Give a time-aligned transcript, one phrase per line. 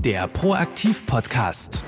[0.00, 1.82] Der Proaktiv-Podcast.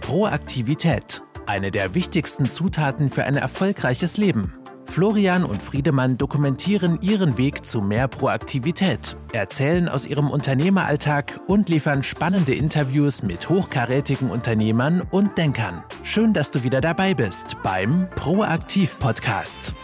[0.00, 1.22] Proaktivität.
[1.46, 4.52] Eine der wichtigsten Zutaten für ein erfolgreiches Leben.
[4.86, 12.02] Florian und Friedemann dokumentieren ihren Weg zu mehr Proaktivität, erzählen aus ihrem Unternehmeralltag und liefern
[12.02, 15.82] spannende Interviews mit hochkarätigen Unternehmern und Denkern.
[16.02, 19.74] Schön, dass du wieder dabei bist beim Proaktiv-Podcast.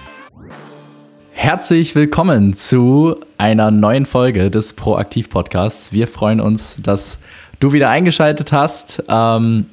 [1.33, 5.91] Herzlich willkommen zu einer neuen Folge des Proaktiv-Podcasts.
[5.91, 7.19] Wir freuen uns, dass
[7.61, 9.05] du wieder eingeschaltet hast.
[9.09, 9.67] Ähm,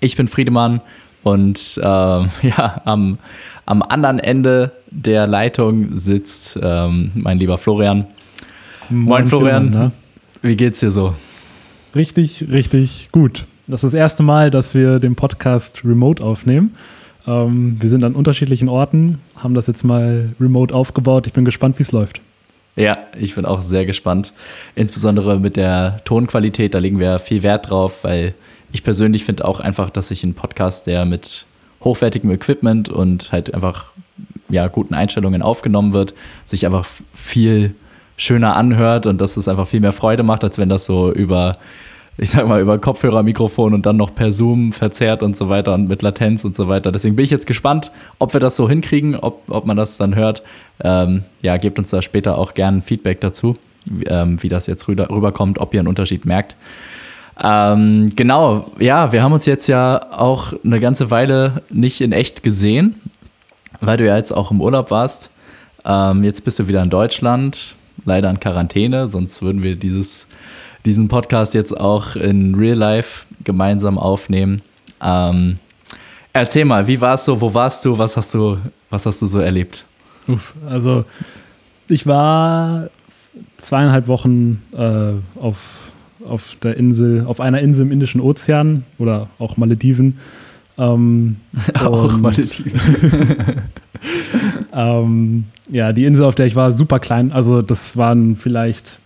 [0.00, 0.80] ich bin Friedemann
[1.22, 3.18] und äh, ja, am,
[3.64, 8.06] am anderen Ende der Leitung sitzt ähm, mein lieber Florian.
[8.90, 9.92] Moin, Moin Florian, ne?
[10.42, 11.14] wie geht's dir so?
[11.94, 13.46] Richtig, richtig gut.
[13.66, 16.74] Das ist das erste Mal, dass wir den Podcast remote aufnehmen.
[17.26, 21.26] Ähm, wir sind an unterschiedlichen Orten, haben das jetzt mal remote aufgebaut.
[21.26, 22.20] Ich bin gespannt, wie es läuft.
[22.76, 24.32] Ja, ich bin auch sehr gespannt.
[24.74, 28.34] Insbesondere mit der Tonqualität, da legen wir viel Wert drauf, weil
[28.72, 31.46] ich persönlich finde auch einfach, dass sich ein Podcast, der mit
[31.82, 33.86] hochwertigem Equipment und halt einfach
[34.48, 37.74] ja, guten Einstellungen aufgenommen wird, sich einfach viel
[38.16, 41.52] schöner anhört und dass es einfach viel mehr Freude macht, als wenn das so über,
[42.18, 45.88] ich sag mal, über Kopfhörermikrofon und dann noch per Zoom verzerrt und so weiter und
[45.88, 46.92] mit Latenz und so weiter.
[46.92, 50.14] Deswegen bin ich jetzt gespannt, ob wir das so hinkriegen, ob, ob man das dann
[50.14, 50.42] hört.
[50.82, 54.86] Ähm, ja, gebt uns da später auch gerne Feedback dazu, wie, ähm, wie das jetzt
[54.88, 56.56] rüber, rüberkommt, ob ihr einen Unterschied merkt.
[57.42, 62.42] Ähm, genau, ja, wir haben uns jetzt ja auch eine ganze Weile nicht in echt
[62.42, 63.00] gesehen,
[63.80, 65.30] weil du ja jetzt auch im Urlaub warst.
[65.84, 70.26] Ähm, jetzt bist du wieder in Deutschland, leider in Quarantäne, sonst würden wir dieses,
[70.84, 74.60] diesen Podcast jetzt auch in Real Life gemeinsam aufnehmen.
[75.02, 75.58] Ähm,
[76.34, 78.58] erzähl mal, wie war es so, wo warst du, was hast du,
[78.90, 79.84] was hast du so erlebt?
[80.32, 81.04] Uff, also
[81.88, 82.90] ich war
[83.56, 85.90] zweieinhalb Wochen äh, auf
[86.26, 90.18] auf der Insel, auf einer Insel im Indischen Ozean oder auch Malediven.
[90.78, 91.36] Ähm,
[91.74, 92.72] auch Malediven.
[94.72, 97.32] ähm, ja, die Insel, auf der ich war, super klein.
[97.32, 98.98] Also das waren vielleicht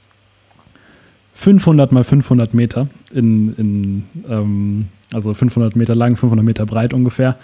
[1.34, 7.36] 500 mal 500 Meter in, in ähm, also 500 Meter lang, 500 Meter breit ungefähr.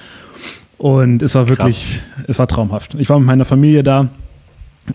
[0.81, 2.25] Und es war wirklich, Krass.
[2.27, 2.95] es war traumhaft.
[2.95, 4.09] Ich war mit meiner Familie da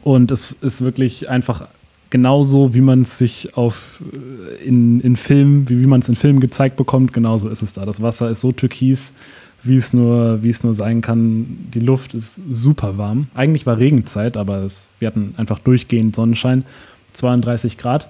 [0.03, 1.68] und es ist wirklich einfach
[2.09, 6.16] genauso, wie man es sich auf äh, in, in Filmen, wie, wie man es in
[6.16, 7.85] Filmen gezeigt bekommt, genauso ist es da.
[7.85, 9.13] Das Wasser ist so türkis,
[9.62, 11.68] wie es nur, wie es nur sein kann.
[11.72, 13.28] Die Luft ist super warm.
[13.35, 16.66] Eigentlich war Regenzeit, aber es, wir hatten einfach durchgehend Sonnenschein,
[17.13, 18.07] 32 Grad.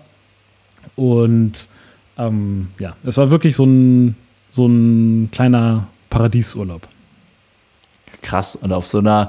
[0.95, 1.67] Und
[2.17, 4.15] ähm, ja, es war wirklich so ein,
[4.49, 6.87] so ein kleiner Paradiesurlaub.
[8.25, 8.55] Krass.
[8.55, 9.27] Und auf so einer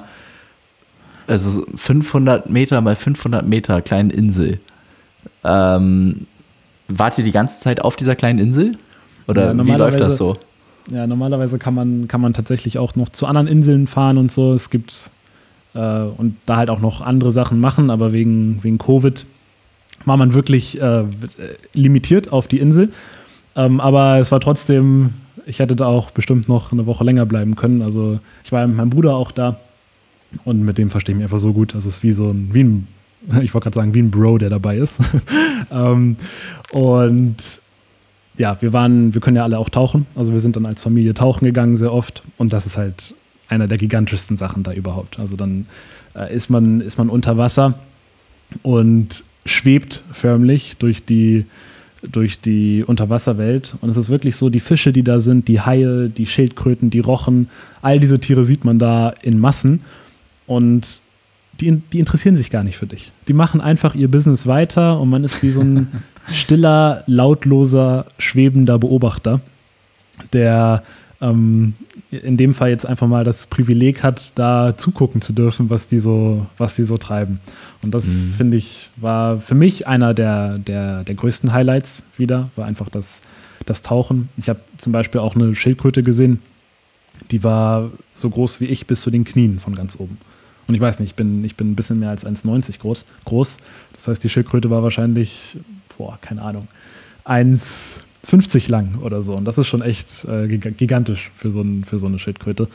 [1.27, 4.61] also 500 Meter mal 500 Meter kleinen Insel.
[5.45, 6.27] Ähm,
[6.89, 8.79] wart ihr die ganze Zeit auf dieser kleinen Insel?
[9.27, 10.37] Oder ja, wie läuft das so?
[10.91, 14.55] Ja, normalerweise kann man, kann man tatsächlich auch noch zu anderen Inseln fahren und so.
[14.55, 15.11] Es gibt
[15.75, 19.27] äh, und da halt auch noch andere Sachen machen, aber wegen, wegen Covid
[20.05, 21.05] war man wirklich äh,
[21.73, 22.91] limitiert auf die Insel.
[23.57, 25.15] Ähm, aber es war trotzdem,
[25.47, 27.81] ich hätte da auch bestimmt noch eine Woche länger bleiben können.
[27.81, 29.59] Also ich war mit meinem Bruder auch da
[30.45, 31.75] und mit dem verstehe ich mich einfach so gut.
[31.75, 32.89] Das ist wie so ein, wie ein,
[33.43, 35.01] ich wollte gerade sagen, wie ein Bro, der dabei ist.
[35.71, 36.17] ähm,
[36.73, 37.37] und
[38.37, 40.07] ja, wir waren, wir können ja alle auch tauchen.
[40.17, 42.23] Also wir sind dann als Familie tauchen gegangen sehr oft.
[42.37, 43.15] Und das ist halt
[43.49, 45.19] einer der gigantischsten Sachen da überhaupt.
[45.21, 45.67] Also dann
[46.15, 47.75] äh, ist, man, ist man unter Wasser
[48.63, 51.47] und schwebt förmlich durch die,
[52.03, 53.77] durch die Unterwasserwelt.
[53.81, 57.01] Und es ist wirklich so, die Fische, die da sind, die Haie, die Schildkröten, die
[57.01, 57.49] Rochen,
[57.83, 59.83] all diese Tiere sieht man da in Massen.
[60.47, 61.01] Und
[61.61, 63.13] die, die interessieren sich gar nicht für dich.
[63.29, 65.89] Die machen einfach ihr Business weiter und man ist wie so ein
[66.31, 69.41] stiller, lautloser, schwebender Beobachter,
[70.33, 70.83] der
[71.21, 71.75] ähm,
[72.11, 75.99] in dem Fall jetzt einfach mal das Privileg hat, da zugucken zu dürfen, was die
[75.99, 77.41] so, was die so treiben.
[77.83, 78.35] Und das, mhm.
[78.37, 83.23] finde ich, war für mich einer der, der, der größten Highlights wieder, war einfach das,
[83.65, 84.29] das Tauchen.
[84.37, 86.41] Ich habe zum Beispiel auch eine Schildkröte gesehen,
[87.31, 90.19] die war so groß wie ich bis zu den Knien von ganz oben.
[90.69, 93.59] Und ich weiß nicht, ich bin, ich bin ein bisschen mehr als 1,90 groß, groß.
[93.95, 95.59] Das heißt, die Schildkröte war wahrscheinlich,
[95.97, 96.69] boah, keine Ahnung,
[98.29, 99.35] 1,50 lang oder so.
[99.35, 102.69] Und das ist schon echt äh, gigantisch für so, ein, für so eine Schildkröte.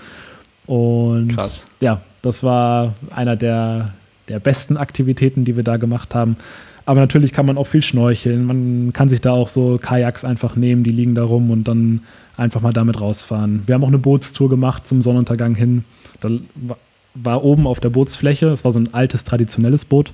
[0.65, 1.65] Und Krass.
[1.79, 3.93] ja, das war einer der,
[4.27, 6.37] der besten Aktivitäten, die wir da gemacht haben.
[6.85, 8.45] Aber natürlich kann man auch viel schnorcheln.
[8.45, 12.01] Man kann sich da auch so Kajaks einfach nehmen, die liegen da rum und dann
[12.37, 13.63] einfach mal damit rausfahren.
[13.65, 15.83] Wir haben auch eine Bootstour gemacht zum Sonnenuntergang hin.
[16.21, 16.29] Da
[17.13, 20.13] war oben auf der Bootsfläche, es war so ein altes, traditionelles Boot.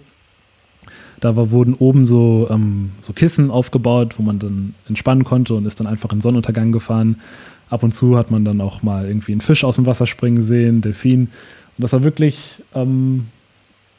[1.20, 5.66] Da war, wurden oben so, ähm, so Kissen aufgebaut, wo man dann entspannen konnte und
[5.66, 7.18] ist dann einfach in Sonnenuntergang gefahren.
[7.70, 10.42] Ab und zu hat man dann auch mal irgendwie einen Fisch aus dem Wasser springen
[10.42, 11.22] sehen, Delfin.
[11.22, 13.26] Und das war wirklich ähm,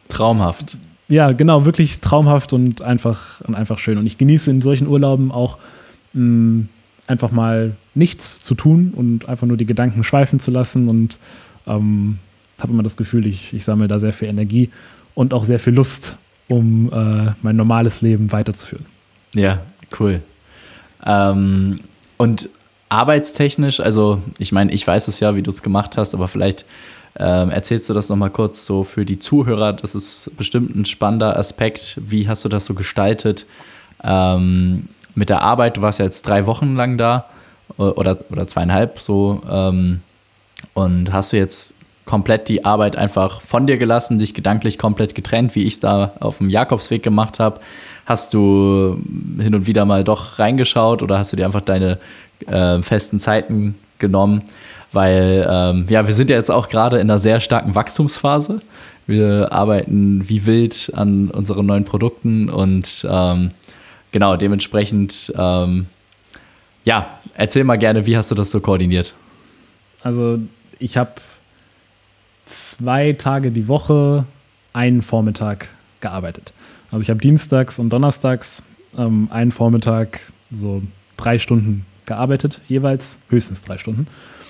[0.08, 0.78] traumhaft.
[1.08, 3.98] Ja, genau, wirklich traumhaft und einfach, und einfach schön.
[3.98, 5.58] Und ich genieße in solchen Urlauben auch
[6.12, 6.66] mh,
[7.06, 11.18] einfach mal nichts zu tun und einfach nur die Gedanken schweifen zu lassen und
[11.66, 12.18] ähm,
[12.60, 14.70] habe immer das Gefühl, ich, ich sammle da sehr viel Energie
[15.14, 16.16] und auch sehr viel Lust,
[16.48, 18.86] um äh, mein normales Leben weiterzuführen.
[19.34, 19.60] Ja,
[20.00, 20.22] cool.
[21.04, 21.80] Ähm,
[22.16, 22.48] und
[22.88, 26.64] arbeitstechnisch, also ich meine, ich weiß es ja, wie du es gemacht hast, aber vielleicht
[27.18, 29.72] ähm, erzählst du das nochmal kurz so für die Zuhörer.
[29.72, 32.00] Das ist bestimmt ein spannender Aspekt.
[32.06, 33.46] Wie hast du das so gestaltet
[34.02, 35.76] ähm, mit der Arbeit?
[35.76, 37.26] Du warst ja jetzt drei Wochen lang da
[37.76, 39.42] oder, oder zweieinhalb so.
[39.50, 40.00] Ähm,
[40.74, 41.74] und hast du jetzt
[42.08, 46.12] komplett die Arbeit einfach von dir gelassen, dich gedanklich komplett getrennt, wie ich es da
[46.20, 47.60] auf dem Jakobsweg gemacht habe?
[48.06, 48.99] Hast du
[49.38, 51.99] hin und wieder mal doch reingeschaut oder hast du dir einfach deine
[52.46, 54.43] äh, festen Zeiten genommen?
[54.93, 58.62] Weil ähm, ja, wir sind ja jetzt auch gerade in einer sehr starken Wachstumsphase.
[59.06, 63.50] Wir arbeiten wie wild an unseren neuen Produkten und ähm,
[64.12, 65.87] genau dementsprechend, ähm,
[66.84, 69.12] ja, erzähl mal gerne, wie hast du das so koordiniert?
[70.02, 70.38] Also
[70.78, 71.12] ich habe
[72.48, 74.24] zwei Tage die Woche
[74.72, 75.68] einen Vormittag
[76.00, 76.52] gearbeitet.
[76.90, 78.62] Also ich habe dienstags und donnerstags
[78.96, 80.82] ähm, einen Vormittag so
[81.16, 84.06] drei Stunden gearbeitet, jeweils höchstens drei Stunden.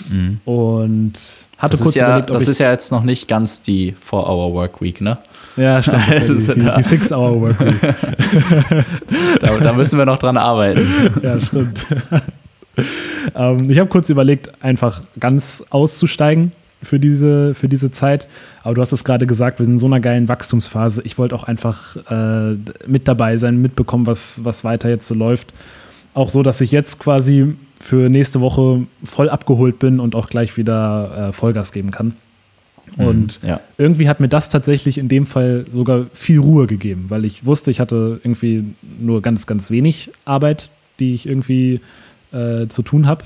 [0.09, 0.41] Mhm.
[0.45, 1.13] Und
[1.59, 5.01] hatte das kurz ja, überlegt, ob Das ist ja jetzt noch nicht ganz die 4-Hour-Work-Week,
[5.01, 5.19] ne?
[5.57, 6.05] Ja, stimmt.
[6.09, 7.81] Das ist die, die, die Six-Hour-Work-Week.
[9.41, 10.87] da, da, müssen wir noch dran arbeiten.
[11.23, 11.85] ja, stimmt.
[13.35, 16.53] ähm, ich habe kurz überlegt, einfach ganz auszusteigen
[16.83, 18.29] für diese, für diese Zeit.
[18.63, 21.03] Aber du hast es gerade gesagt, wir sind in so einer geilen Wachstumsphase.
[21.05, 25.53] Ich wollte auch einfach äh, mit dabei sein, mitbekommen, was, was weiter jetzt so läuft.
[26.15, 30.57] Auch so, dass ich jetzt quasi für nächste Woche voll abgeholt bin und auch gleich
[30.57, 32.15] wieder äh, Vollgas geben kann.
[32.97, 33.61] Mhm, und ja.
[33.77, 37.71] irgendwie hat mir das tatsächlich in dem Fall sogar viel Ruhe gegeben, weil ich wusste,
[37.71, 38.65] ich hatte irgendwie
[38.99, 41.81] nur ganz, ganz wenig Arbeit, die ich irgendwie
[42.33, 43.25] äh, zu tun habe.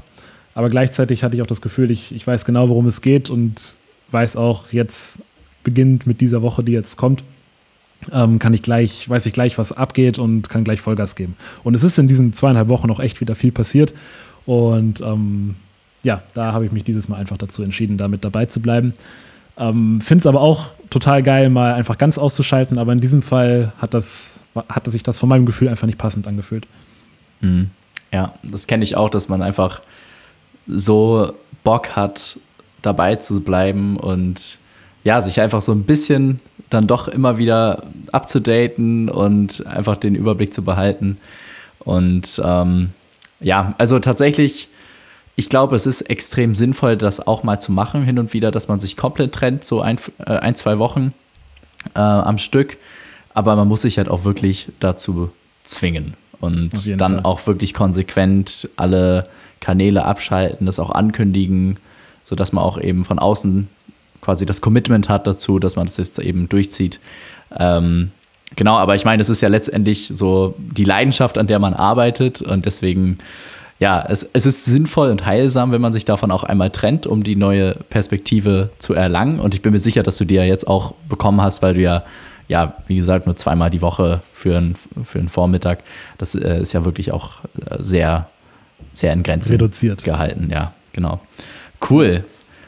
[0.55, 3.77] Aber gleichzeitig hatte ich auch das Gefühl, ich, ich weiß genau, worum es geht und
[4.11, 5.21] weiß auch jetzt,
[5.65, 7.23] beginnend mit dieser Woche, die jetzt kommt,
[8.11, 11.37] ähm, kann ich gleich, weiß ich gleich, was abgeht und kann gleich Vollgas geben.
[11.63, 13.95] Und es ist in diesen zweieinhalb Wochen auch echt wieder viel passiert.
[14.45, 15.57] Und ähm,
[16.03, 18.95] ja, da habe ich mich dieses Mal einfach dazu entschieden, damit dabei zu bleiben.
[19.57, 23.73] Ähm, Finde es aber auch total geil, mal einfach ganz auszuschalten, aber in diesem Fall
[23.79, 26.67] hat, das, hat sich das von meinem Gefühl einfach nicht passend angefühlt.
[27.41, 27.71] Mhm.
[28.13, 29.81] Ja, das kenne ich auch, dass man einfach
[30.67, 31.33] so
[31.65, 32.39] Bock hat,
[32.83, 34.59] dabei zu bleiben und
[35.05, 40.55] ja, sich einfach so ein bisschen dann doch immer wieder abzudaten und einfach den Überblick
[40.55, 41.19] zu behalten.
[41.81, 42.91] Und ähm,
[43.41, 44.69] ja, also tatsächlich,
[45.37, 48.69] ich glaube, es ist extrem sinnvoll, das auch mal zu machen, hin und wieder, dass
[48.69, 51.13] man sich komplett trennt, so ein, äh, ein zwei Wochen
[51.95, 52.77] äh, am Stück.
[53.35, 55.31] Aber man muss sich halt auch wirklich dazu
[55.65, 57.25] zwingen und dann Fall.
[57.25, 59.29] auch wirklich konsequent alle
[59.61, 61.77] Kanäle abschalten, das auch ankündigen,
[62.25, 63.69] sodass man auch eben von außen
[64.21, 66.99] quasi das Commitment hat dazu, dass man das jetzt eben durchzieht.
[67.57, 68.11] Ähm,
[68.57, 72.43] genau, aber ich meine, es ist ja letztendlich so die Leidenschaft, an der man arbeitet
[72.43, 73.19] und deswegen,
[73.79, 77.23] ja, es, es ist sinnvoll und heilsam, wenn man sich davon auch einmal trennt, um
[77.23, 79.39] die neue Perspektive zu erlangen.
[79.39, 81.81] Und ich bin mir sicher, dass du die ja jetzt auch bekommen hast, weil du
[81.81, 82.03] ja
[82.53, 85.81] ja, wie gesagt, nur zweimal die Woche für, ein, für einen Vormittag.
[86.19, 88.29] Das äh, ist ja wirklich auch äh, sehr
[88.93, 90.49] sehr in Grenzen reduziert gehalten.
[90.51, 91.21] Ja, genau.
[91.89, 92.25] Cool.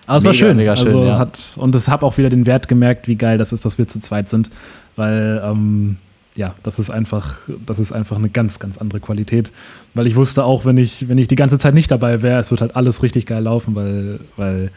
[0.07, 0.57] Aber es war schön.
[0.57, 1.19] Mega schön also ja.
[1.19, 3.87] hat, und es habe auch wieder den Wert gemerkt, wie geil das ist, dass wir
[3.87, 4.51] zu zweit sind,
[4.97, 5.99] weil ähm,
[6.35, 9.53] ja, das ist einfach, das ist einfach eine ganz, ganz andere Qualität.
[9.95, 12.51] Weil ich wusste auch, wenn ich, wenn ich die ganze Zeit nicht dabei wäre, es
[12.51, 14.71] wird halt alles richtig geil laufen, weil, weil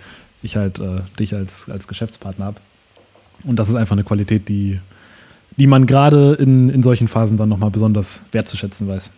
[0.43, 2.57] ich halt äh, dich als, als Geschäftspartner habe.
[3.43, 4.79] Und das ist einfach eine Qualität, die,
[5.57, 9.11] die man gerade in, in solchen Phasen dann nochmal besonders wertzuschätzen weiß.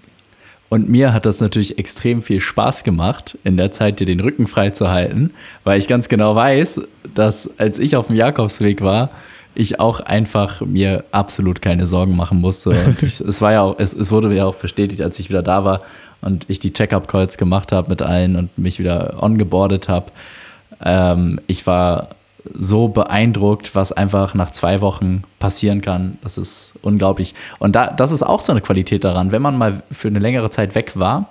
[0.69, 4.47] Und mir hat das natürlich extrem viel Spaß gemacht, in der Zeit dir den Rücken
[4.47, 5.31] frei zu halten,
[5.63, 6.81] weil ich ganz genau weiß,
[7.15, 9.09] dass als ich auf dem Jakobsweg war,
[9.55, 12.75] ich auch einfach mir absolut keine Sorgen machen musste.
[13.01, 15.65] Ich, es war ja auch, es, es wurde ja auch bestätigt, als ich wieder da
[15.65, 15.81] war
[16.21, 20.11] und ich die Check-up-Calls gemacht habe mit allen und mich wieder ongeboardet habe.
[20.83, 22.09] Ähm, ich war
[22.53, 26.17] so beeindruckt, was einfach nach zwei Wochen passieren kann.
[26.23, 27.35] Das ist unglaublich.
[27.59, 30.49] Und da, das ist auch so eine Qualität daran, wenn man mal für eine längere
[30.49, 31.29] Zeit weg war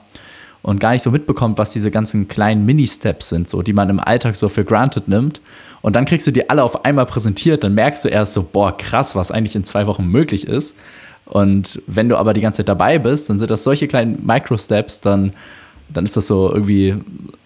[0.63, 4.01] und gar nicht so mitbekommt, was diese ganzen kleinen Mini-Steps sind, so, die man im
[4.01, 5.41] Alltag so für granted nimmt.
[5.81, 8.77] Und dann kriegst du die alle auf einmal präsentiert, dann merkst du erst so, boah,
[8.77, 10.75] krass, was eigentlich in zwei Wochen möglich ist.
[11.25, 15.01] Und wenn du aber die ganze Zeit dabei bist, dann sind das solche kleinen Micro-Steps,
[15.01, 15.35] dann,
[15.93, 16.95] dann ist das so irgendwie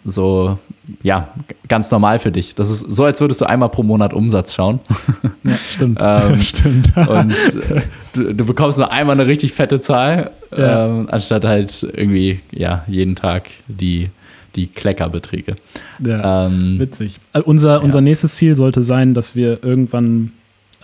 [0.04, 0.58] so,
[1.02, 1.28] ja,
[1.68, 2.54] ganz normal für dich.
[2.54, 4.80] Das ist so, als würdest du einmal pro Monat Umsatz schauen.
[5.44, 5.98] Ja, stimmt.
[6.02, 6.96] Ähm, stimmt.
[6.96, 7.82] Und äh,
[8.12, 10.86] du, du bekommst nur einmal eine richtig fette Zahl, Ja.
[10.86, 14.10] ähm, anstatt halt irgendwie, ja, jeden Tag die,
[14.56, 15.56] die Kleckerbeträge.
[16.04, 16.46] ja.
[16.46, 17.18] Ähm, Witzig.
[17.32, 20.32] Also unser, unser nächstes Ziel sollte sein, dass wir irgendwann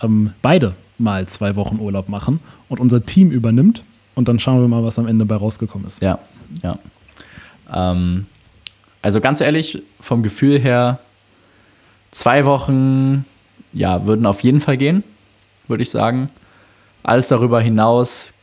[0.01, 3.83] ähm, beide mal zwei Wochen Urlaub machen und unser Team übernimmt
[4.15, 6.01] und dann schauen wir mal, was am Ende bei rausgekommen ist.
[6.01, 6.19] Ja,
[6.63, 6.77] ja.
[7.73, 8.25] Ähm,
[9.01, 10.99] also ganz ehrlich, vom Gefühl her,
[12.11, 13.25] zwei Wochen,
[13.73, 15.03] ja, würden auf jeden Fall gehen,
[15.67, 16.29] würde ich sagen.
[17.03, 18.33] Alles darüber hinaus,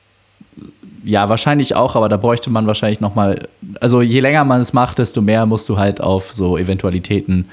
[1.05, 3.49] ja, wahrscheinlich auch, aber da bräuchte man wahrscheinlich noch mal,
[3.81, 7.47] also je länger man es macht, desto mehr musst du halt auf so Eventualitäten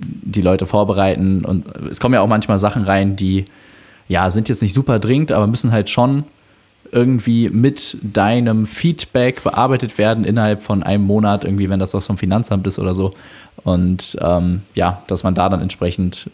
[0.00, 1.44] die Leute vorbereiten.
[1.44, 3.44] Und es kommen ja auch manchmal Sachen rein, die,
[4.08, 6.24] ja, sind jetzt nicht super dringend, aber müssen halt schon
[6.92, 12.18] irgendwie mit deinem Feedback bearbeitet werden innerhalb von einem Monat, irgendwie, wenn das was vom
[12.18, 13.14] Finanzamt ist oder so.
[13.62, 16.30] Und ähm, ja, dass man da dann entsprechend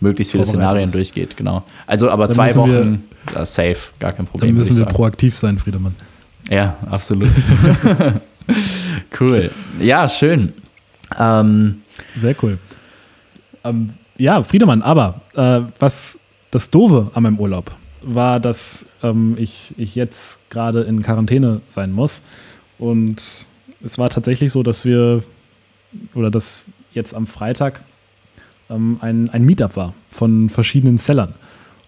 [0.00, 0.94] möglichst viele Szenarien ist.
[0.94, 1.62] durchgeht, genau.
[1.86, 4.50] Also aber Dann zwei müssen wir- Wochen, ja, safe, gar kein Problem.
[4.50, 4.94] Dann müssen wir sagen.
[4.96, 5.94] proaktiv sein, Friedemann.
[6.50, 7.30] Ja, absolut.
[9.20, 9.50] cool.
[9.80, 10.52] Ja, schön.
[11.18, 11.82] Ähm,
[12.14, 12.58] Sehr cool.
[13.62, 16.18] Ähm, ja, Friedemann, aber äh, was
[16.50, 17.70] das Doofe an meinem Urlaub
[18.04, 22.22] war, dass ähm, ich, ich jetzt gerade in Quarantäne sein muss.
[22.78, 23.46] Und
[23.82, 25.22] es war tatsächlich so, dass wir,
[26.14, 27.82] oder dass jetzt am Freitag
[28.70, 31.34] ähm, ein, ein Meetup war von verschiedenen Sellern.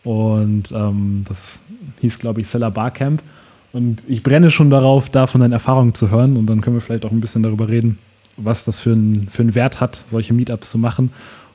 [0.05, 1.63] Und ähm, das
[2.01, 3.23] hieß, glaube ich, Seller Barcamp.
[3.73, 6.37] Und ich brenne schon darauf, da von deinen Erfahrungen zu hören.
[6.37, 7.99] Und dann können wir vielleicht auch ein bisschen darüber reden,
[8.37, 11.11] was das für, ein, für einen Wert hat, solche Meetups zu machen.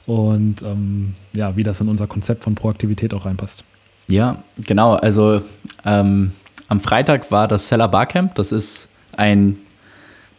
[0.06, 3.64] Und ähm, ja, wie das in unser Konzept von Proaktivität auch reinpasst.
[4.12, 4.96] Ja, genau.
[4.96, 5.42] Also
[5.86, 6.32] ähm,
[6.68, 8.36] am Freitag war das Seller Barcamp.
[8.36, 9.58] Das ist ein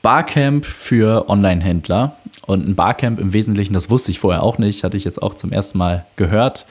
[0.03, 2.17] Barcamp für Online-Händler.
[2.47, 5.35] Und ein Barcamp im Wesentlichen, das wusste ich vorher auch nicht, hatte ich jetzt auch
[5.35, 6.67] zum ersten Mal gehört.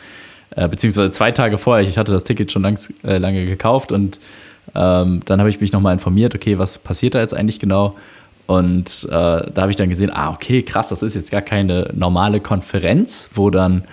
[0.55, 1.87] Äh, beziehungsweise zwei Tage vorher.
[1.87, 4.19] Ich hatte das Ticket schon langs, äh, lange gekauft und
[4.75, 7.95] ähm, dann habe ich mich nochmal informiert, okay, was passiert da jetzt eigentlich genau?
[8.45, 11.89] Und äh, da habe ich dann gesehen, ah, okay, krass, das ist jetzt gar keine
[11.95, 13.85] normale Konferenz, wo dann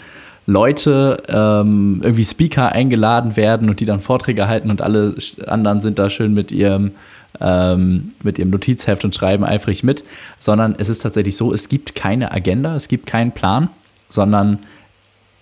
[0.49, 5.15] Leute, ähm, irgendwie Speaker eingeladen werden und die dann Vorträge halten und alle
[5.47, 6.93] anderen sind da schön mit ihrem,
[7.39, 10.05] ähm, mit ihrem Notizheft und schreiben eifrig mit,
[10.39, 13.69] sondern es ist tatsächlich so, es gibt keine Agenda, es gibt keinen Plan,
[14.09, 14.61] sondern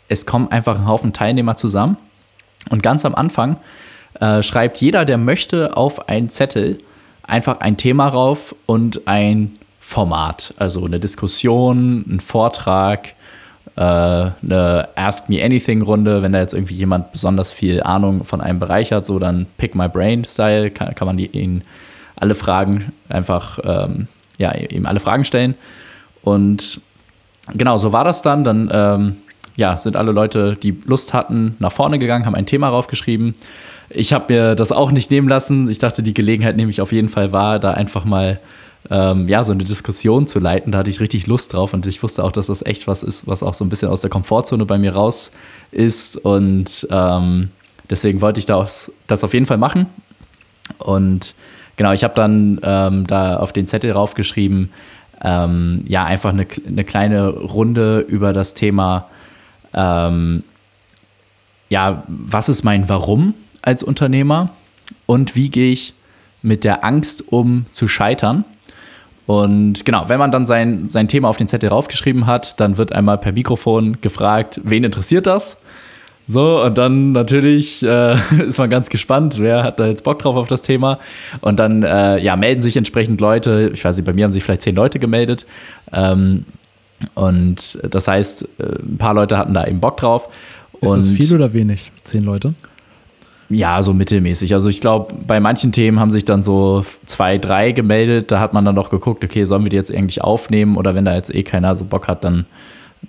[0.08, 1.96] es kommen einfach ein Haufen Teilnehmer zusammen.
[2.70, 3.58] Und ganz am Anfang
[4.20, 6.80] äh, schreibt jeder, der möchte, auf einen Zettel
[7.22, 13.14] einfach ein Thema rauf und ein Format, also eine Diskussion, ein Vortrag,
[13.76, 18.40] äh, eine Ask Me Anything Runde, wenn da jetzt irgendwie jemand besonders viel Ahnung von
[18.40, 21.62] einem Bereich hat, so dann Pick My Brain Style, kann, kann man die, ihn
[22.16, 25.54] alle Fragen einfach, ähm, ja, ihm alle Fragen stellen.
[26.22, 26.80] Und
[27.54, 28.44] genau, so war das dann.
[28.44, 29.16] Dann ähm,
[29.56, 33.34] ja, sind alle Leute, die Lust hatten, nach vorne gegangen, haben ein Thema raufgeschrieben.
[33.90, 35.68] Ich habe mir das auch nicht nehmen lassen.
[35.70, 38.40] Ich dachte, die Gelegenheit nehme ich auf jeden Fall wahr, da einfach mal
[38.90, 40.72] ähm, ja, so eine Diskussion zu leiten.
[40.72, 43.26] Da hatte ich richtig Lust drauf und ich wusste auch, dass das echt was ist,
[43.26, 45.30] was auch so ein bisschen aus der Komfortzone bei mir raus
[45.70, 46.16] ist.
[46.16, 47.50] Und ähm,
[47.90, 48.68] deswegen wollte ich da auch
[49.06, 49.86] das auf jeden Fall machen.
[50.78, 51.34] Und
[51.76, 54.70] genau, ich habe dann ähm, da auf den Zettel raufgeschrieben,
[55.22, 59.08] ähm, ja, einfach eine, eine kleine Runde über das Thema,
[59.72, 60.44] ähm,
[61.68, 64.50] ja, was ist mein Warum als Unternehmer
[65.06, 65.94] und wie gehe ich
[66.42, 68.44] mit der Angst um zu scheitern.
[69.26, 72.92] Und genau, wenn man dann sein, sein Thema auf den Zettel raufgeschrieben hat, dann wird
[72.92, 75.56] einmal per Mikrofon gefragt, wen interessiert das?
[76.28, 78.16] So, und dann natürlich äh,
[78.46, 80.98] ist man ganz gespannt, wer hat da jetzt Bock drauf auf das Thema.
[81.40, 83.70] Und dann äh, ja, melden sich entsprechend Leute.
[83.74, 85.46] Ich weiß nicht, bei mir haben sich vielleicht zehn Leute gemeldet.
[85.92, 86.44] Ähm,
[87.14, 90.28] und das heißt, äh, ein paar Leute hatten da eben Bock drauf.
[90.80, 91.92] Ist und das viel oder wenig?
[92.02, 92.54] Zehn Leute?
[93.48, 94.54] Ja, so mittelmäßig.
[94.54, 98.30] Also ich glaube, bei manchen Themen haben sich dann so zwei, drei gemeldet.
[98.30, 100.76] Da hat man dann doch geguckt, okay, sollen wir die jetzt eigentlich aufnehmen?
[100.76, 102.46] Oder wenn da jetzt eh keiner so Bock hat, dann,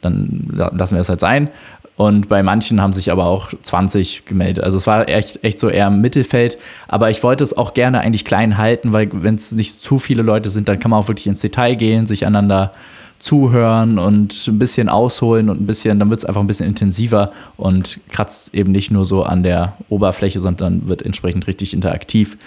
[0.01, 1.49] dann lassen wir es halt sein.
[1.95, 4.63] Und bei manchen haben sich aber auch 20 gemeldet.
[4.63, 6.59] Also es war echt, echt so eher im Mittelfeld.
[6.87, 10.21] Aber ich wollte es auch gerne eigentlich klein halten, weil wenn es nicht zu viele
[10.21, 12.73] Leute sind, dann kann man auch wirklich ins Detail gehen, sich einander
[13.19, 17.31] zuhören und ein bisschen ausholen und ein bisschen, dann wird es einfach ein bisschen intensiver
[17.57, 22.37] und kratzt eben nicht nur so an der Oberfläche, sondern wird entsprechend richtig interaktiv.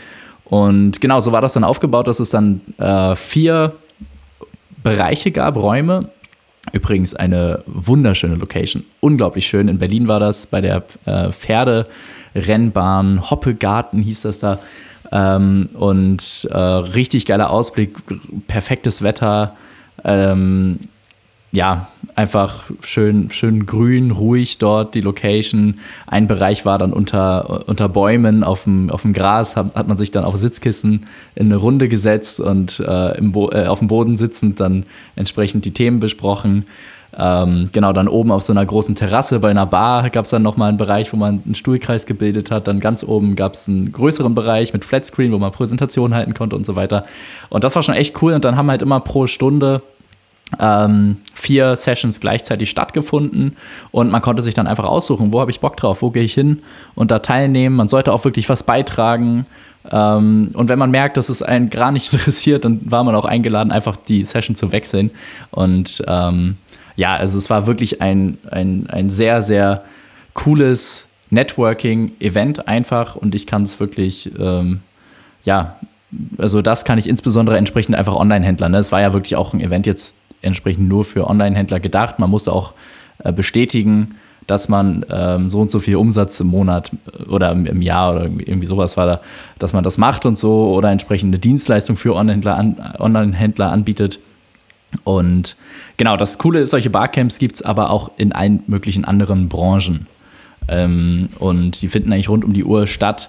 [0.44, 3.72] Und genau, so war das dann aufgebaut, dass es dann äh, vier
[4.82, 6.10] Bereiche gab, Räume.
[6.72, 9.68] Übrigens eine wunderschöne Location, unglaublich schön.
[9.68, 11.86] In Berlin war das bei der äh, Pferde
[12.34, 14.60] Rennbahn, Hoppegarten hieß das da.
[15.12, 17.96] Ähm, und äh, richtig geiler Ausblick,
[18.46, 19.56] perfektes Wetter.
[20.04, 20.80] Ähm,
[21.52, 25.80] ja, einfach schön, schön grün, ruhig dort die Location.
[26.06, 29.98] Ein Bereich war dann unter, unter Bäumen auf dem, auf dem Gras, hat, hat man
[29.98, 34.16] sich dann auf Sitzkissen in eine Runde gesetzt und äh, im äh, auf dem Boden
[34.16, 34.84] sitzend dann
[35.16, 36.66] entsprechend die Themen besprochen.
[37.22, 40.40] Ähm, genau, dann oben auf so einer großen Terrasse bei einer Bar gab es dann
[40.40, 42.66] nochmal einen Bereich, wo man einen Stuhlkreis gebildet hat.
[42.66, 46.56] Dann ganz oben gab es einen größeren Bereich mit Flatscreen, wo man Präsentationen halten konnte
[46.56, 47.04] und so weiter.
[47.50, 48.32] Und das war schon echt cool.
[48.32, 49.82] Und dann haben halt immer pro Stunde
[50.58, 53.56] ähm, vier Sessions gleichzeitig stattgefunden
[53.92, 56.34] und man konnte sich dann einfach aussuchen, wo habe ich Bock drauf, wo gehe ich
[56.34, 56.62] hin
[56.96, 57.76] und da teilnehmen.
[57.76, 59.46] Man sollte auch wirklich was beitragen.
[59.88, 63.26] Ähm, und wenn man merkt, dass es einen gar nicht interessiert, dann war man auch
[63.26, 65.10] eingeladen, einfach die Session zu wechseln.
[65.50, 66.56] Und ähm,
[66.96, 69.84] ja, also es war wirklich ein, ein, ein sehr, sehr
[70.34, 74.80] cooles Networking-Event einfach und ich kann es wirklich, ähm,
[75.44, 75.76] ja,
[76.38, 78.68] also das kann ich insbesondere entsprechend einfach Online-Händler.
[78.68, 78.78] Ne?
[78.78, 82.18] Es war ja wirklich auch ein Event jetzt entsprechend nur für Online-Händler gedacht.
[82.18, 82.74] Man musste auch
[83.18, 84.16] äh, bestätigen,
[84.46, 88.14] dass man ähm, so und so viel Umsatz im Monat äh, oder im, im, Jahr
[88.14, 89.20] oder irgendwie sowas war da,
[89.58, 94.18] dass man das macht und so oder entsprechende Dienstleistung für Online-Händler an, Online anbietet.
[95.04, 95.56] Und
[96.00, 100.06] genau, das Coole ist, solche Barcamps gibt es aber auch in allen möglichen anderen Branchen.
[100.66, 103.28] Ähm, und die finden eigentlich rund um die Uhr statt.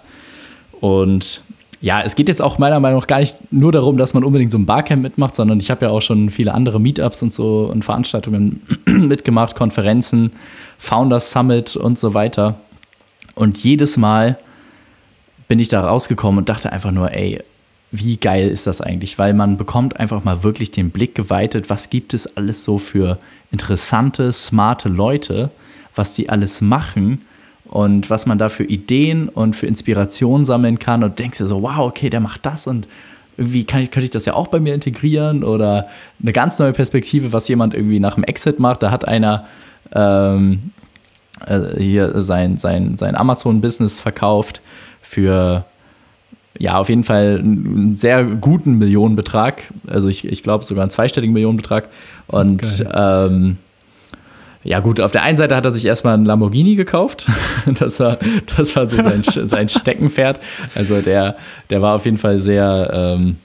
[0.80, 1.42] Und
[1.82, 4.54] ja, es geht jetzt auch meiner Meinung nach gar nicht nur darum, dass man unbedingt
[4.54, 7.70] so ein Barcamp mitmacht, sondern ich habe ja auch schon viele andere Meetups und so
[7.70, 10.32] und Veranstaltungen mitgemacht, Konferenzen,
[10.80, 12.56] Founders Summit und so weiter.
[13.36, 14.38] Und jedes Mal
[15.50, 17.42] bin ich da rausgekommen und dachte einfach nur, ey,
[17.92, 19.20] wie geil ist das eigentlich?
[19.20, 23.18] Weil man bekommt einfach mal wirklich den Blick geweitet, was gibt es alles so für
[23.52, 25.50] interessante, smarte Leute,
[25.94, 27.22] was die alles machen
[27.66, 31.62] und was man da für Ideen und für Inspiration sammeln kann und denkst dir so,
[31.62, 32.88] wow, okay, der macht das und
[33.38, 35.88] irgendwie kann, könnte ich das ja auch bei mir integrieren oder
[36.22, 38.84] eine ganz neue Perspektive, was jemand irgendwie nach dem Exit macht.
[38.84, 39.48] Da hat einer
[39.94, 40.72] ähm,
[41.46, 44.62] äh, hier sein, sein, sein Amazon-Business verkauft
[45.02, 45.66] für
[46.60, 49.64] ja, auf jeden Fall einen sehr guten Millionenbetrag.
[49.88, 51.88] Also ich, ich glaube sogar einen zweistelligen Millionenbetrag.
[52.28, 53.58] Und ähm,
[54.64, 57.28] ja, gut, auf der einen Seite hat er sich erstmal einen Lamborghini gekauft.
[57.80, 58.18] Das war,
[58.58, 60.40] das war so sein, sein Steckenpferd.
[60.74, 61.36] Also der,
[61.70, 63.38] der war auf jeden Fall sehr ähm,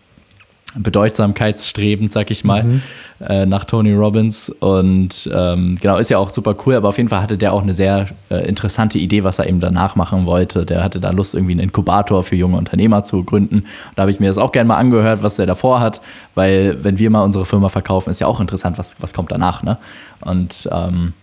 [0.79, 2.83] bedeutsamkeitsstrebend, sag ich mal, mhm.
[3.21, 4.51] äh, nach Tony Robbins.
[4.51, 7.63] Und ähm, genau, ist ja auch super cool, aber auf jeden Fall hatte der auch
[7.63, 10.67] eine sehr äh, interessante Idee, was er eben danach machen wollte.
[10.67, 13.61] Der hatte da Lust, irgendwie einen Inkubator für junge Unternehmer zu gründen.
[13.61, 16.01] Und da habe ich mir das auch gerne mal angehört, was der davor hat,
[16.35, 19.63] weil wenn wir mal unsere Firma verkaufen, ist ja auch interessant, was, was kommt danach.
[19.63, 19.79] Ne?
[20.21, 21.15] Und ähm,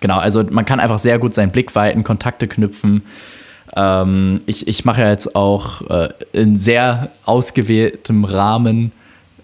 [0.00, 3.02] genau, also man kann einfach sehr gut seinen Blick weiten, Kontakte knüpfen.
[3.76, 8.92] Ähm, ich, ich mache ja jetzt auch äh, in sehr ausgewähltem Rahmen,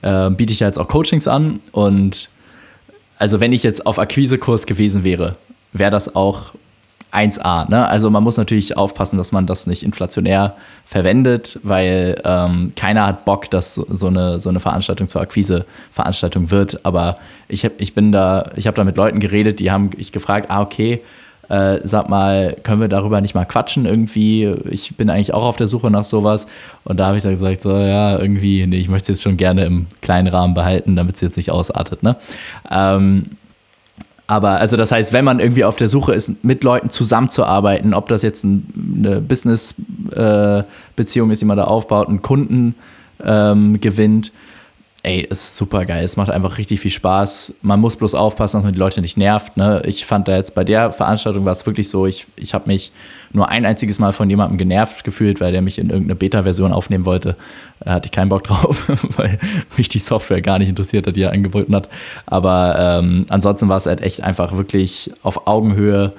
[0.03, 1.61] äh, biete ich ja jetzt auch Coachings an.
[1.73, 2.29] Und
[3.19, 5.37] also wenn ich jetzt auf Akquisekurs gewesen wäre,
[5.73, 6.53] wäre das auch
[7.15, 7.71] 1A.
[7.71, 7.87] Ne?
[7.87, 13.25] Also man muss natürlich aufpassen, dass man das nicht inflationär verwendet, weil ähm, keiner hat
[13.25, 16.85] Bock, dass so eine, so eine Veranstaltung zur Akquise-Veranstaltung wird.
[16.85, 20.13] Aber ich, hab, ich bin da, ich habe da mit Leuten geredet, die haben ich
[20.13, 21.03] gefragt, ah, okay,
[21.49, 24.55] äh, sag mal, können wir darüber nicht mal quatschen irgendwie?
[24.71, 26.47] Ich bin eigentlich auch auf der Suche nach sowas.
[26.85, 29.37] Und da habe ich dann gesagt, so, ja, irgendwie, nee, ich möchte es jetzt schon
[29.37, 32.17] gerne im kleinen Rahmen behalten, damit es jetzt nicht ausartet, ne?
[32.71, 33.31] Ähm,
[34.27, 38.09] aber also das heißt, wenn man irgendwie auf der Suche ist, mit Leuten zusammenzuarbeiten, ob
[38.09, 42.75] das jetzt ein, eine Business-Beziehung äh, ist, die man da aufbaut, einen Kunden
[43.23, 44.33] ähm, gewinnt,
[45.05, 46.03] ey, ist super geil.
[46.03, 47.55] Es macht einfach richtig viel Spaß.
[47.61, 49.57] Man muss bloß aufpassen, dass man die Leute nicht nervt.
[49.57, 49.83] Ne?
[49.85, 52.90] Ich fand da jetzt bei der Veranstaltung war es wirklich so, ich, ich habe mich
[53.31, 57.05] nur ein einziges Mal von jemandem genervt gefühlt, weil der mich in irgendeine Beta-Version aufnehmen
[57.05, 57.37] wollte.
[57.81, 59.38] Da hatte ich keinen Bock drauf, weil
[59.77, 61.90] mich die Software gar nicht interessiert hat, die er angeboten hat.
[62.25, 66.14] Aber ähm, ansonsten war es halt echt einfach wirklich auf Augenhöhe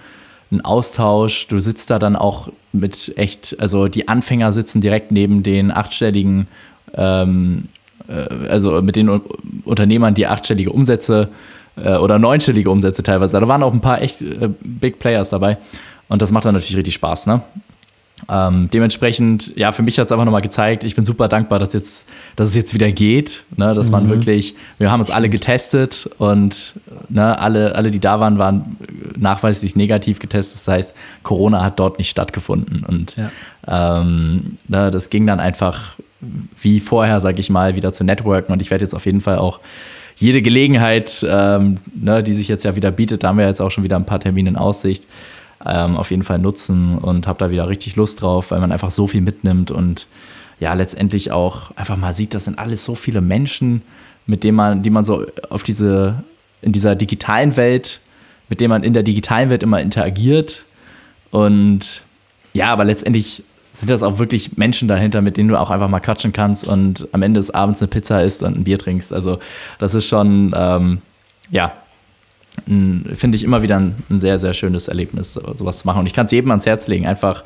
[0.52, 1.48] ein Austausch.
[1.48, 6.48] Du sitzt da dann auch mit echt, also die Anfänger sitzen direkt neben den achtstelligen
[6.94, 7.85] ähm, äh,
[8.50, 9.22] also mit den
[9.64, 11.30] Unternehmern, die achtstellige Umsätze
[11.76, 13.40] äh, oder neunstellige Umsätze teilweise.
[13.40, 15.58] Da waren auch ein paar echt äh, Big Players dabei.
[16.08, 17.42] Und das macht dann natürlich richtig Spaß, ne?
[18.30, 21.74] Ähm, dementsprechend, ja, für mich hat es einfach nochmal gezeigt, ich bin super dankbar, dass,
[21.74, 23.92] jetzt, dass es jetzt wieder geht, ne, dass mhm.
[23.92, 26.74] man wirklich, wir haben uns alle getestet und
[27.10, 28.78] ne, alle, alle, die da waren, waren
[29.18, 30.56] nachweislich negativ getestet.
[30.56, 32.86] Das heißt, Corona hat dort nicht stattgefunden.
[32.88, 34.00] Und ja.
[34.00, 35.98] ähm, ne, das ging dann einfach
[36.62, 38.54] wie vorher, sage ich mal, wieder zu networken.
[38.54, 39.60] Und ich werde jetzt auf jeden Fall auch
[40.18, 43.72] jede Gelegenheit, ähm, ne, die sich jetzt ja wieder bietet, da haben wir jetzt auch
[43.72, 45.06] schon wieder ein paar Termine in Aussicht,
[45.66, 48.92] ähm, auf jeden Fall nutzen und habe da wieder richtig Lust drauf, weil man einfach
[48.92, 50.08] so viel mitnimmt und
[50.60, 53.82] ja, letztendlich auch einfach mal sieht, das sind alles so viele Menschen,
[54.26, 56.24] mit denen man, die man so auf diese,
[56.62, 58.00] in dieser digitalen Welt,
[58.48, 60.64] mit denen man in der digitalen Welt immer interagiert.
[61.32, 62.04] Und
[62.54, 63.44] ja, aber letztendlich
[63.76, 67.08] sind das auch wirklich Menschen dahinter, mit denen du auch einfach mal quatschen kannst und
[67.12, 69.12] am Ende des Abends eine Pizza isst und ein Bier trinkst.
[69.12, 69.40] Also
[69.80, 71.02] das ist schon, ähm,
[71.52, 71.74] ja,
[72.66, 76.00] finde ich immer wieder ein, ein, sehr, sehr schönes Erlebnis, sowas zu machen.
[76.00, 77.44] Und ich kann es jedem ans Herz legen, einfach,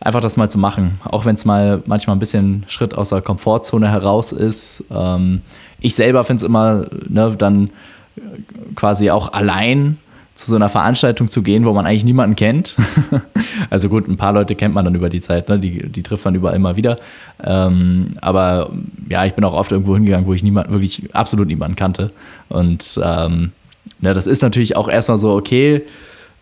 [0.00, 0.98] einfach das mal zu machen.
[1.04, 4.82] Auch wenn es mal manchmal ein bisschen Schritt aus der Komfortzone heraus ist.
[4.90, 5.42] Ähm,
[5.78, 7.70] ich selber finde es immer ne, dann
[8.76, 9.98] quasi auch allein
[10.40, 12.76] zu so einer Veranstaltung zu gehen, wo man eigentlich niemanden kennt.
[13.70, 15.58] also gut, ein paar Leute kennt man dann über die Zeit, ne?
[15.58, 16.96] die, die trifft man überall immer wieder.
[17.42, 18.70] Ähm, aber
[19.08, 22.10] ja, ich bin auch oft irgendwo hingegangen, wo ich niemand, wirklich absolut niemanden kannte.
[22.48, 23.52] Und ähm,
[24.00, 25.82] ne, das ist natürlich auch erstmal so, okay,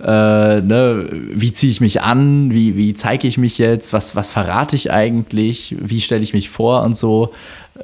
[0.01, 4.31] äh, ne, wie ziehe ich mich an, wie, wie zeige ich mich jetzt, was, was
[4.31, 7.33] verrate ich eigentlich, wie stelle ich mich vor und so.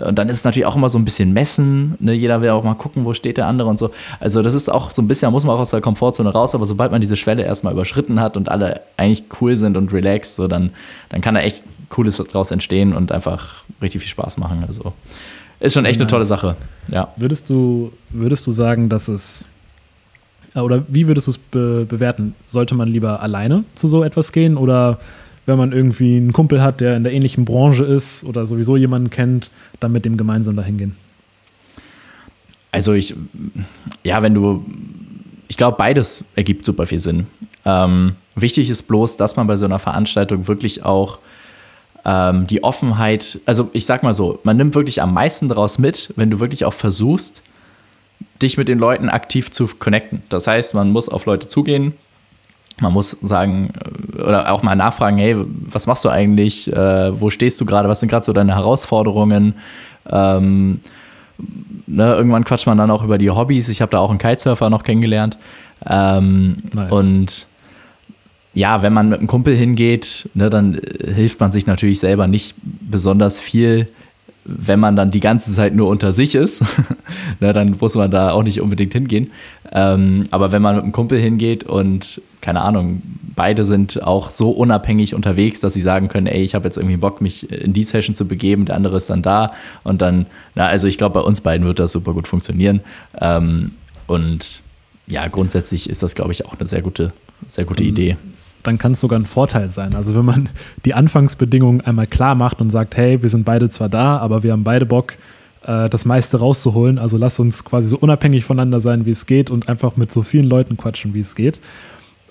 [0.00, 1.96] Und dann ist es natürlich auch immer so ein bisschen messen.
[2.00, 2.14] Ne?
[2.14, 3.90] Jeder will auch mal gucken, wo steht der andere und so.
[4.18, 6.54] Also das ist auch so ein bisschen, da muss man auch aus der Komfortzone raus,
[6.54, 10.36] aber sobald man diese Schwelle erstmal überschritten hat und alle eigentlich cool sind und relaxed,
[10.36, 10.70] so dann,
[11.10, 14.64] dann kann da echt Cooles daraus entstehen und einfach richtig viel Spaß machen.
[14.66, 14.92] Also
[15.60, 16.56] ist schon echt eine tolle Sache.
[16.88, 17.08] Ja.
[17.16, 19.46] Würdest du, würdest du sagen, dass es
[20.62, 22.34] oder wie würdest du es be bewerten?
[22.46, 24.98] Sollte man lieber alleine zu so etwas gehen oder
[25.46, 29.10] wenn man irgendwie einen Kumpel hat, der in der ähnlichen Branche ist oder sowieso jemanden
[29.10, 30.96] kennt, dann mit dem gemeinsam dahin gehen?
[32.70, 33.14] Also ich,
[34.02, 34.64] ja, wenn du,
[35.48, 37.26] ich glaube, beides ergibt super viel Sinn.
[37.64, 41.18] Ähm, wichtig ist bloß, dass man bei so einer Veranstaltung wirklich auch
[42.04, 46.12] ähm, die Offenheit, also ich sag mal so, man nimmt wirklich am meisten daraus mit,
[46.16, 47.42] wenn du wirklich auch versuchst,
[48.42, 50.22] dich mit den Leuten aktiv zu connecten.
[50.28, 51.94] Das heißt, man muss auf Leute zugehen,
[52.80, 53.72] man muss sagen
[54.18, 56.70] äh, oder auch mal nachfragen, hey, was machst du eigentlich?
[56.72, 57.88] Äh, wo stehst du gerade?
[57.88, 59.54] Was sind gerade so deine Herausforderungen?
[60.10, 60.80] Ähm,
[61.86, 63.68] ne, irgendwann quatscht man dann auch über die Hobbys.
[63.68, 65.38] Ich habe da auch einen Kitesurfer noch kennengelernt.
[65.86, 66.90] Ähm, nice.
[66.90, 67.46] Und
[68.54, 72.54] ja, wenn man mit einem Kumpel hingeht, ne, dann hilft man sich natürlich selber nicht
[72.62, 73.88] besonders viel
[74.44, 76.62] wenn man dann die ganze Zeit nur unter sich ist,
[77.40, 79.30] na, dann muss man da auch nicht unbedingt hingehen.
[79.72, 83.02] Ähm, aber wenn man mit einem Kumpel hingeht und, keine Ahnung,
[83.34, 86.98] beide sind auch so unabhängig unterwegs, dass sie sagen können, ey, ich habe jetzt irgendwie
[86.98, 89.52] Bock, mich in die Session zu begeben, der andere ist dann da
[89.82, 92.80] und dann, na, also ich glaube, bei uns beiden wird das super gut funktionieren.
[93.20, 93.72] Ähm,
[94.06, 94.60] und
[95.06, 97.12] ja, grundsätzlich ist das, glaube ich, auch eine sehr gute,
[97.48, 98.16] sehr gute Idee
[98.64, 99.94] dann kann es sogar ein Vorteil sein.
[99.94, 100.48] Also wenn man
[100.84, 104.52] die Anfangsbedingungen einmal klar macht und sagt, hey, wir sind beide zwar da, aber wir
[104.52, 105.14] haben beide Bock,
[105.64, 106.98] äh, das meiste rauszuholen.
[106.98, 110.22] Also lass uns quasi so unabhängig voneinander sein, wie es geht und einfach mit so
[110.22, 111.60] vielen Leuten quatschen, wie es geht.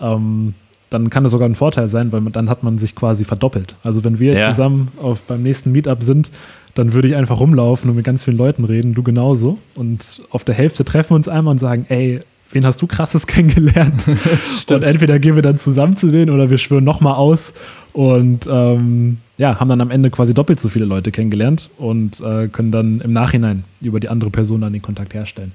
[0.01, 0.55] Ähm,
[0.89, 3.75] dann kann das sogar ein Vorteil sein, weil man, dann hat man sich quasi verdoppelt.
[3.83, 4.49] Also wenn wir ja.
[4.49, 6.31] zusammen auf, beim nächsten Meetup sind,
[6.75, 9.59] dann würde ich einfach rumlaufen und mit ganz vielen Leuten reden, du genauso.
[9.75, 12.19] Und auf der Hälfte treffen wir uns einmal und sagen, ey,
[12.53, 14.05] wen hast du krasses kennengelernt?
[14.69, 17.53] und entweder gehen wir dann zusammen zu denen oder wir schwören nochmal aus
[17.91, 22.47] und ähm, ja, haben dann am Ende quasi doppelt so viele Leute kennengelernt und äh,
[22.47, 25.51] können dann im Nachhinein über die andere Person dann den Kontakt herstellen.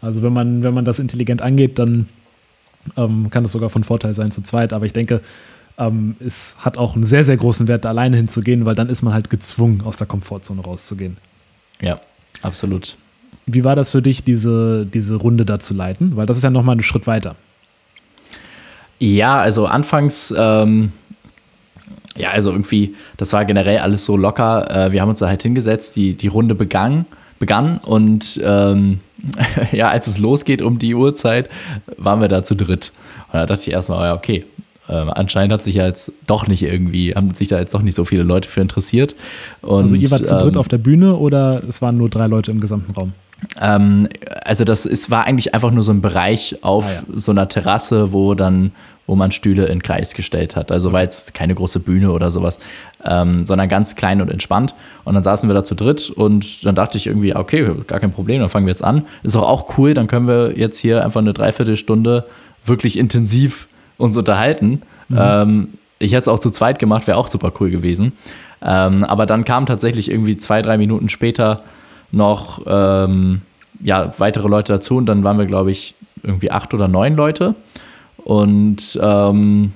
[0.00, 2.08] Also wenn man, wenn man das intelligent angeht, dann
[2.96, 4.72] ähm, kann das sogar von Vorteil sein zu zweit.
[4.72, 5.20] Aber ich denke,
[5.78, 9.02] ähm, es hat auch einen sehr, sehr großen Wert, da alleine hinzugehen, weil dann ist
[9.02, 11.16] man halt gezwungen, aus der Komfortzone rauszugehen.
[11.80, 12.00] Ja,
[12.42, 12.96] absolut.
[13.46, 16.16] Wie war das für dich, diese, diese Runde da zu leiten?
[16.16, 17.34] Weil das ist ja nochmal einen Schritt weiter.
[18.98, 20.92] Ja, also anfangs, ähm,
[22.16, 24.70] ja, also irgendwie, das war generell alles so locker.
[24.70, 27.06] Äh, wir haben uns da halt hingesetzt, die, die Runde begann,
[27.40, 29.00] begann und ähm,
[29.72, 31.48] ja, als es losgeht um die Uhrzeit,
[31.96, 32.92] waren wir da zu dritt.
[33.32, 34.44] Und da dachte ich erstmal, ja, okay,
[34.88, 37.94] ähm, anscheinend hat sich ja jetzt doch nicht irgendwie, haben sich da jetzt doch nicht
[37.94, 39.14] so viele Leute für interessiert.
[39.62, 42.26] Und, also ihr wart zu dritt ähm, auf der Bühne oder es waren nur drei
[42.26, 43.12] Leute im gesamten Raum?
[43.60, 44.08] Ähm,
[44.44, 47.18] also das ist, war eigentlich einfach nur so ein Bereich auf ah, ja.
[47.18, 48.72] so einer Terrasse, wo dann,
[49.06, 50.72] wo man Stühle in Kreis gestellt hat.
[50.72, 52.58] Also war jetzt keine große Bühne oder sowas,
[53.04, 54.74] ähm, sondern ganz klein und entspannt.
[55.04, 58.12] Und dann saßen wir da zu dritt und dann dachte ich irgendwie, okay, gar kein
[58.12, 59.06] Problem, dann fangen wir jetzt an.
[59.22, 62.24] Ist doch auch cool, dann können wir jetzt hier einfach eine Dreiviertelstunde
[62.64, 63.66] wirklich intensiv
[63.98, 64.82] uns unterhalten.
[65.08, 65.18] Mhm.
[65.20, 68.12] Ähm, ich hätte es auch zu zweit gemacht, wäre auch super cool gewesen.
[68.64, 71.62] Ähm, aber dann kam tatsächlich irgendwie zwei, drei Minuten später
[72.12, 73.42] noch ähm,
[73.82, 77.54] ja, weitere Leute dazu und dann waren wir, glaube ich, irgendwie acht oder neun Leute.
[78.18, 79.72] Und ähm,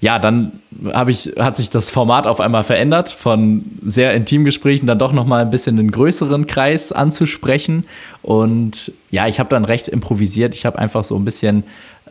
[0.00, 0.60] ja, dann
[1.08, 5.42] ich, hat sich das Format auf einmal verändert, von sehr intimen Gesprächen dann doch nochmal
[5.42, 7.84] ein bisschen einen größeren Kreis anzusprechen.
[8.22, 10.54] Und ja, ich habe dann recht improvisiert.
[10.54, 11.64] Ich habe einfach so ein bisschen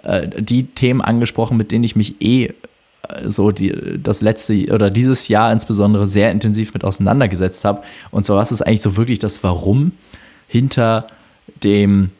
[0.03, 2.53] äh, die Themen angesprochen, mit denen ich mich eh
[3.25, 7.81] so die, das letzte oder dieses Jahr insbesondere sehr intensiv mit auseinandergesetzt habe.
[8.11, 9.93] Und zwar, was ist eigentlich so wirklich das Warum
[10.47, 11.07] hinter
[11.63, 12.11] dem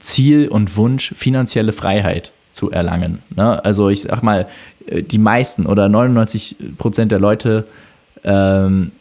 [0.00, 3.22] Ziel und Wunsch, finanzielle Freiheit zu erlangen.
[3.34, 3.64] Ne?
[3.64, 4.46] Also ich sag mal,
[4.86, 7.66] äh, die meisten oder 99 Prozent der Leute
[8.22, 8.92] ähm,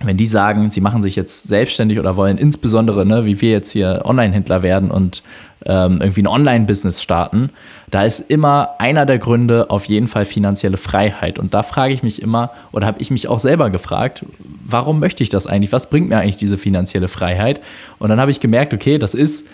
[0.00, 3.72] wenn die sagen, sie machen sich jetzt selbstständig oder wollen insbesondere, ne, wie wir jetzt
[3.72, 5.22] hier Online-Händler werden und
[5.66, 7.50] ähm, irgendwie ein Online-Business starten,
[7.90, 11.38] da ist immer einer der Gründe auf jeden Fall finanzielle Freiheit.
[11.38, 14.24] Und da frage ich mich immer, oder habe ich mich auch selber gefragt,
[14.64, 15.72] warum möchte ich das eigentlich?
[15.72, 17.60] Was bringt mir eigentlich diese finanzielle Freiheit?
[17.98, 19.46] Und dann habe ich gemerkt, okay, das ist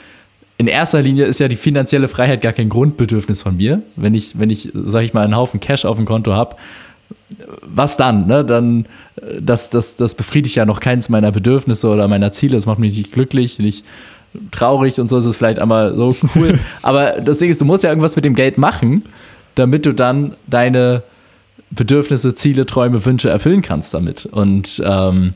[0.56, 3.82] in erster Linie ist ja die finanzielle Freiheit gar kein Grundbedürfnis von mir.
[3.96, 6.56] Wenn ich, wenn ich, sag ich mal, einen Haufen Cash auf dem Konto habe,
[7.62, 8.26] was dann?
[8.26, 8.44] Ne?
[8.44, 12.56] Dann, äh, das, das, das befriedigt ja noch keins meiner Bedürfnisse oder meiner Ziele.
[12.56, 13.84] Das macht mich nicht glücklich, nicht
[14.50, 16.58] traurig und so ist es vielleicht einmal so cool.
[16.82, 19.04] Aber das Ding ist, du musst ja irgendwas mit dem Geld machen,
[19.54, 21.02] damit du dann deine
[21.70, 24.26] Bedürfnisse, Ziele, Träume, Wünsche erfüllen kannst damit.
[24.26, 25.34] Und ähm,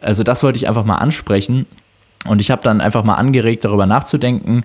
[0.00, 1.66] also das wollte ich einfach mal ansprechen.
[2.26, 4.64] Und ich habe dann einfach mal angeregt, darüber nachzudenken,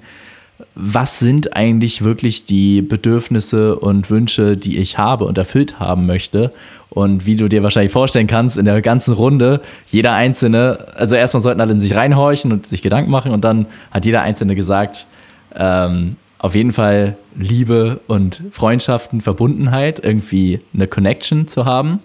[0.76, 6.52] was sind eigentlich wirklich die Bedürfnisse und Wünsche, die ich habe und erfüllt haben möchte.
[6.90, 11.42] Und wie du dir wahrscheinlich vorstellen kannst, in der ganzen Runde, jeder Einzelne, also erstmal
[11.42, 15.06] sollten alle in sich reinhorchen und sich Gedanken machen und dann hat jeder Einzelne gesagt,
[15.54, 22.00] ähm, auf jeden Fall Liebe und Freundschaften, Verbundenheit, irgendwie eine Connection zu haben.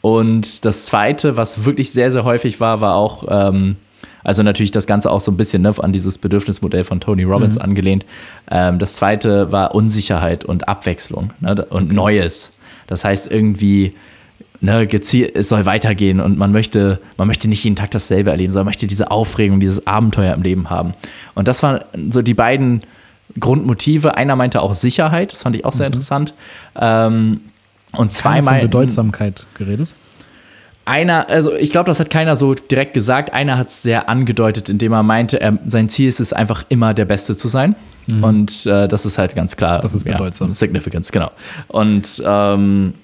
[0.00, 3.76] Und das Zweite, was wirklich sehr, sehr häufig war, war auch ähm,
[4.26, 7.54] also natürlich das Ganze auch so ein bisschen ne, an dieses Bedürfnismodell von Tony Robbins
[7.54, 7.62] mhm.
[7.62, 8.04] angelehnt.
[8.50, 11.94] Ähm, das zweite war Unsicherheit und Abwechslung ne, und okay.
[11.94, 12.50] Neues.
[12.88, 13.94] Das heißt irgendwie,
[14.60, 18.66] ne, es soll weitergehen und man möchte, man möchte nicht jeden Tag dasselbe erleben, sondern
[18.66, 20.94] möchte diese Aufregung, dieses Abenteuer im Leben haben.
[21.36, 22.82] Und das waren so die beiden
[23.38, 24.16] Grundmotive.
[24.16, 25.92] Einer meinte auch Sicherheit, das fand ich auch sehr mhm.
[25.92, 26.34] interessant.
[26.74, 27.42] Ähm,
[27.92, 28.60] und zweimal.
[28.60, 29.94] Bedeutsamkeit geredet?
[30.86, 33.32] Einer, also ich glaube, das hat keiner so direkt gesagt.
[33.32, 36.94] Einer hat es sehr angedeutet, indem er meinte, er, sein Ziel ist es einfach immer
[36.94, 37.74] der Beste zu sein.
[38.06, 38.24] Mhm.
[38.24, 39.80] Und äh, das ist halt ganz klar.
[39.80, 40.48] Das ist bedeutsam.
[40.48, 41.32] Ja, Significance, genau.
[41.68, 42.94] Und ähm,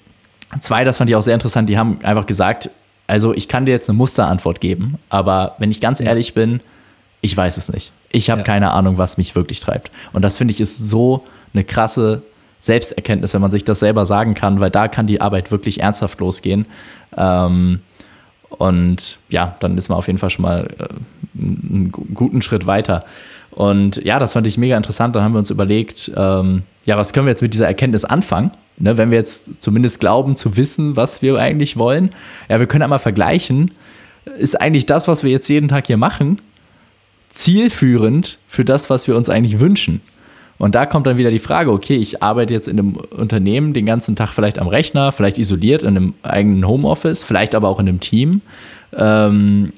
[0.61, 2.69] zwei, das fand ich auch sehr interessant, die haben einfach gesagt,
[3.05, 6.05] also ich kann dir jetzt eine Musterantwort geben, aber wenn ich ganz ja.
[6.05, 6.61] ehrlich bin,
[7.19, 7.91] ich weiß es nicht.
[8.11, 8.45] Ich habe ja.
[8.45, 9.91] keine Ahnung, was mich wirklich treibt.
[10.13, 12.21] Und das finde ich ist so eine krasse
[12.63, 16.21] Selbsterkenntnis, wenn man sich das selber sagen kann, weil da kann die Arbeit wirklich ernsthaft
[16.21, 16.65] losgehen.
[17.17, 17.81] Ähm,
[18.49, 20.87] und ja, dann ist man auf jeden Fall schon mal äh,
[21.37, 23.03] einen guten Schritt weiter.
[23.51, 25.13] Und ja, das fand ich mega interessant.
[25.13, 28.51] Dann haben wir uns überlegt, ähm, ja, was können wir jetzt mit dieser Erkenntnis anfangen?
[28.77, 32.11] Ne, wenn wir jetzt zumindest glauben zu wissen, was wir eigentlich wollen.
[32.47, 33.71] Ja, wir können einmal vergleichen,
[34.39, 36.41] ist eigentlich das, was wir jetzt jeden Tag hier machen,
[37.29, 40.01] zielführend für das, was wir uns eigentlich wünschen?
[40.63, 43.85] Und da kommt dann wieder die Frage, okay, ich arbeite jetzt in einem Unternehmen den
[43.85, 47.89] ganzen Tag vielleicht am Rechner, vielleicht isoliert in einem eigenen Homeoffice, vielleicht aber auch in
[47.89, 48.41] einem Team.
[48.95, 49.73] Ähm,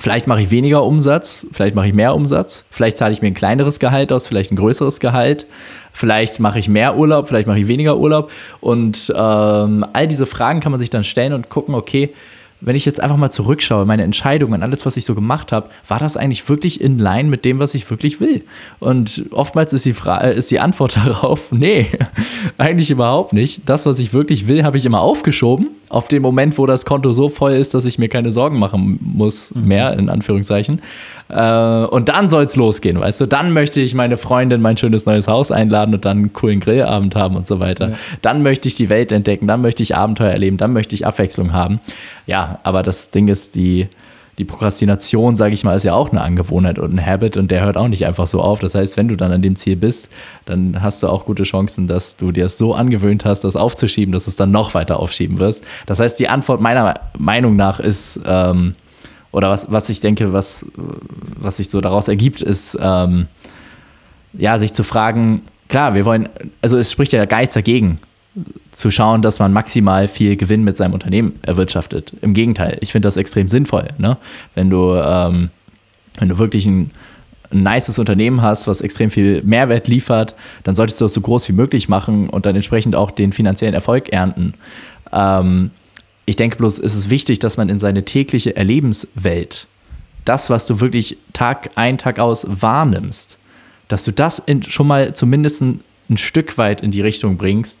[0.00, 3.34] vielleicht mache ich weniger Umsatz, vielleicht mache ich mehr Umsatz, vielleicht zahle ich mir ein
[3.34, 5.46] kleineres Gehalt aus, vielleicht ein größeres Gehalt,
[5.92, 8.32] vielleicht mache ich mehr Urlaub, vielleicht mache ich weniger Urlaub.
[8.60, 12.12] Und ähm, all diese Fragen kann man sich dann stellen und gucken, okay,
[12.60, 15.98] wenn ich jetzt einfach mal zurückschaue, meine Entscheidungen, alles, was ich so gemacht habe, war
[15.98, 18.42] das eigentlich wirklich in line mit dem, was ich wirklich will?
[18.78, 21.86] Und oftmals ist die, Fra äh, ist die Antwort darauf, nee,
[22.58, 23.62] eigentlich überhaupt nicht.
[23.66, 27.12] Das, was ich wirklich will, habe ich immer aufgeschoben auf den Moment, wo das Konto
[27.12, 29.68] so voll ist, dass ich mir keine Sorgen machen muss, mhm.
[29.68, 30.80] mehr in Anführungszeichen.
[31.28, 33.26] Äh, und dann soll es losgehen, weißt du?
[33.26, 37.16] Dann möchte ich meine Freundin mein schönes neues Haus einladen und dann einen coolen Grillabend
[37.16, 37.90] haben und so weiter.
[37.90, 37.96] Ja.
[38.22, 41.52] Dann möchte ich die Welt entdecken, dann möchte ich Abenteuer erleben, dann möchte ich Abwechslung
[41.52, 41.80] haben.
[42.26, 43.88] Ja, aber das Ding ist, die,
[44.38, 47.64] die Prokrastination, sage ich mal, ist ja auch eine Angewohnheit und ein Habit und der
[47.64, 48.60] hört auch nicht einfach so auf.
[48.60, 50.08] Das heißt, wenn du dann an dem Ziel bist,
[50.44, 54.12] dann hast du auch gute Chancen, dass du dir es so angewöhnt hast, das aufzuschieben,
[54.12, 55.64] dass du es dann noch weiter aufschieben wirst.
[55.86, 58.74] Das heißt, die Antwort meiner Meinung nach ist, ähm,
[59.36, 63.26] oder was, was ich denke, was, was sich so daraus ergibt, ist, ähm,
[64.32, 66.30] ja, sich zu fragen, klar, wir wollen,
[66.62, 67.98] also es spricht ja gar nichts dagegen,
[68.72, 72.14] zu schauen, dass man maximal viel Gewinn mit seinem Unternehmen erwirtschaftet.
[72.22, 73.88] Im Gegenteil, ich finde das extrem sinnvoll.
[73.98, 74.16] Ne?
[74.54, 75.50] Wenn du, ähm,
[76.18, 76.90] wenn du wirklich ein,
[77.50, 81.46] ein nices Unternehmen hast, was extrem viel Mehrwert liefert, dann solltest du das so groß
[81.50, 84.54] wie möglich machen und dann entsprechend auch den finanziellen Erfolg ernten.
[85.12, 85.72] Ähm,
[86.26, 89.66] ich denke bloß, es ist wichtig, dass man in seine tägliche Erlebenswelt,
[90.24, 93.38] das, was du wirklich Tag ein, Tag aus wahrnimmst,
[93.88, 97.78] dass du das in, schon mal zumindest ein, ein Stück weit in die Richtung bringst,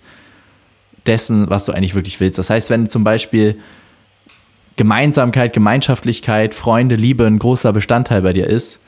[1.06, 2.38] dessen, was du eigentlich wirklich willst.
[2.38, 3.58] Das heißt, wenn zum Beispiel
[4.76, 8.78] Gemeinsamkeit, Gemeinschaftlichkeit, Freunde, Liebe ein großer Bestandteil bei dir ist,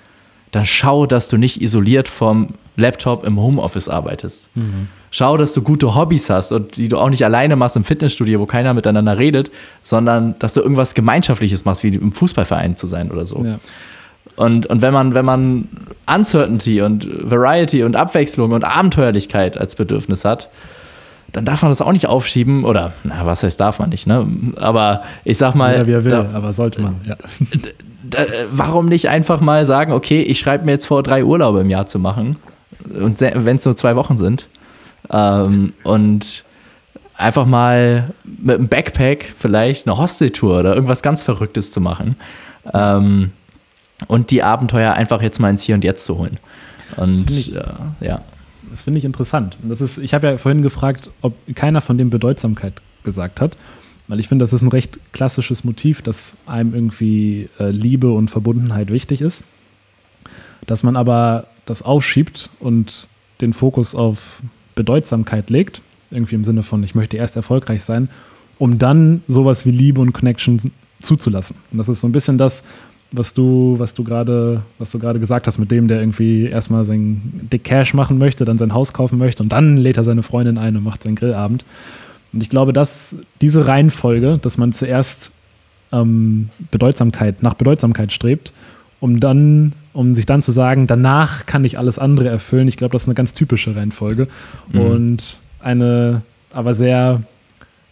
[0.53, 4.49] dann schau, dass du nicht isoliert vom Laptop im Homeoffice arbeitest.
[4.55, 4.88] Mhm.
[5.11, 8.40] Schau, dass du gute Hobbys hast und die du auch nicht alleine machst im Fitnessstudio,
[8.40, 9.51] wo keiner miteinander redet,
[9.83, 13.44] sondern dass du irgendwas Gemeinschaftliches machst, wie im Fußballverein zu sein oder so.
[13.44, 13.59] Ja.
[14.37, 15.68] Und, und wenn man, wenn man
[16.07, 20.49] Uncertainty und Variety und Abwechslung und Abenteuerlichkeit als Bedürfnis hat,
[21.33, 22.64] dann darf man das auch nicht aufschieben.
[22.64, 24.27] Oder, na, was heißt darf man nicht, ne?
[24.57, 25.77] Aber ich sag mal.
[25.77, 27.16] Ja, wie er will, da, aber sollte man, ja.
[28.11, 28.21] Da,
[28.53, 31.87] warum nicht einfach mal sagen, okay, ich schreibe mir jetzt vor, drei Urlaube im Jahr
[31.87, 32.37] zu machen.
[32.88, 34.49] Und wenn es nur zwei Wochen sind.
[35.11, 36.44] Ähm, und
[37.16, 42.16] einfach mal mit einem Backpack vielleicht eine Hosteltour oder irgendwas ganz Verrücktes zu machen.
[42.73, 43.33] Ähm,
[44.07, 46.38] und die Abenteuer einfach jetzt mal ins Hier und Jetzt zu holen.
[46.97, 47.62] Und ich, äh,
[48.01, 48.21] ja.
[48.71, 49.57] Das finde ich interessant.
[49.62, 53.57] Das ist, ich habe ja vorhin gefragt, ob keiner von dem Bedeutsamkeit gesagt hat.
[54.07, 58.31] Weil ich finde, das ist ein recht klassisches Motiv, dass einem irgendwie äh, Liebe und
[58.31, 59.42] Verbundenheit wichtig ist.
[60.66, 63.09] Dass man aber das aufschiebt und
[63.40, 64.42] den Fokus auf
[64.78, 68.08] Bedeutsamkeit legt, irgendwie im Sinne von, ich möchte erst erfolgreich sein,
[68.58, 70.60] um dann sowas wie Liebe und Connection
[71.02, 71.56] zuzulassen.
[71.72, 72.62] Und das ist so ein bisschen das,
[73.10, 76.84] was du, was du gerade, was du gerade gesagt hast, mit dem, der irgendwie erstmal
[76.84, 80.22] sein Dick Cash machen möchte, dann sein Haus kaufen möchte und dann lädt er seine
[80.22, 81.64] Freundin ein und macht seinen Grillabend.
[82.32, 85.32] Und ich glaube, dass diese Reihenfolge, dass man zuerst
[85.90, 88.52] ähm, Bedeutsamkeit, nach Bedeutsamkeit strebt,
[89.00, 92.68] um dann, um sich dann zu sagen, danach kann ich alles andere erfüllen.
[92.68, 94.28] Ich glaube, das ist eine ganz typische Reihenfolge
[94.72, 94.80] mhm.
[94.80, 97.22] und eine, aber sehr,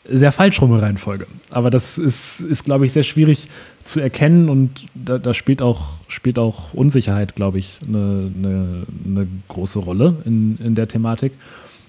[0.09, 1.27] sehr falschrumme Reihenfolge.
[1.51, 3.49] Aber das ist, ist glaube ich, sehr schwierig
[3.85, 9.27] zu erkennen und da, da, spielt, auch, spielt auch Unsicherheit, glaube ich, eine, eine, eine,
[9.49, 11.33] große Rolle in, in der Thematik.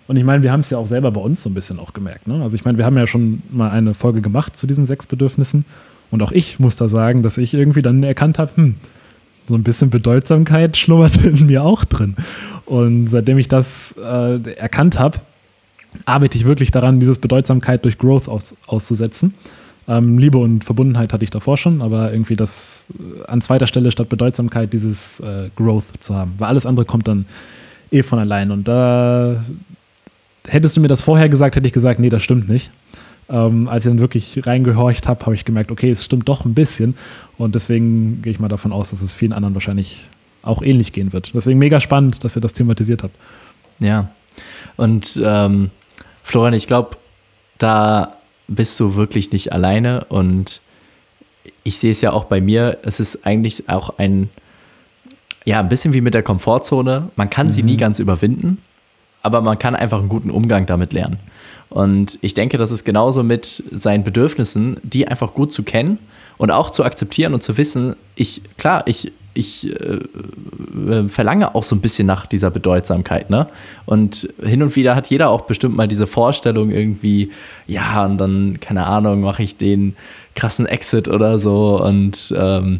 [0.07, 1.93] Und ich meine, wir haben es ja auch selber bei uns so ein bisschen auch
[1.93, 2.27] gemerkt.
[2.27, 2.41] Ne?
[2.41, 5.65] Also ich meine, wir haben ja schon mal eine Folge gemacht zu diesen sechs Bedürfnissen.
[6.11, 8.75] Und auch ich muss da sagen, dass ich irgendwie dann erkannt habe, hm,
[9.47, 12.15] so ein bisschen Bedeutsamkeit schlummert in mir auch drin.
[12.65, 15.19] Und seitdem ich das äh, erkannt habe,
[16.05, 19.33] arbeite ich wirklich daran, dieses Bedeutsamkeit durch Growth aus, auszusetzen.
[19.87, 23.89] Ähm, Liebe und Verbundenheit hatte ich davor schon, aber irgendwie das äh, an zweiter Stelle
[23.91, 26.33] statt Bedeutsamkeit dieses äh, Growth zu haben.
[26.37, 27.25] Weil alles andere kommt dann
[27.91, 28.51] eh von allein.
[28.51, 29.43] Und da
[30.45, 32.71] hättest du mir das vorher gesagt, hätte ich gesagt, nee, das stimmt nicht.
[33.29, 36.53] Ähm, als ich dann wirklich reingehorcht habe, habe ich gemerkt, okay, es stimmt doch ein
[36.53, 36.95] bisschen.
[37.37, 40.03] Und deswegen gehe ich mal davon aus, dass es vielen anderen wahrscheinlich
[40.43, 41.31] auch ähnlich gehen wird.
[41.33, 43.15] Deswegen mega spannend, dass ihr das thematisiert habt.
[43.79, 44.09] Ja.
[44.77, 45.71] Und ähm,
[46.23, 46.97] Florian, ich glaube,
[47.57, 48.13] da
[48.47, 50.61] bist du wirklich nicht alleine und
[51.63, 54.29] ich sehe es ja auch bei mir, es ist eigentlich auch ein,
[55.45, 57.09] ja, ein bisschen wie mit der Komfortzone.
[57.15, 57.51] Man kann mhm.
[57.51, 57.79] sie nie mhm.
[57.79, 58.59] ganz überwinden,
[59.21, 61.19] aber man kann einfach einen guten Umgang damit lernen.
[61.69, 65.99] Und ich denke, das ist genauso mit seinen Bedürfnissen, die einfach gut zu kennen
[66.37, 69.99] und auch zu akzeptieren und zu wissen, ich, klar, ich, ich äh,
[70.89, 73.47] äh, verlange auch so ein bisschen nach dieser Bedeutsamkeit, ne?
[73.85, 77.31] Und hin und wieder hat jeder auch bestimmt mal diese Vorstellung irgendwie,
[77.67, 79.95] ja, und dann, keine Ahnung, mache ich den
[80.35, 82.79] krassen Exit oder so und ähm,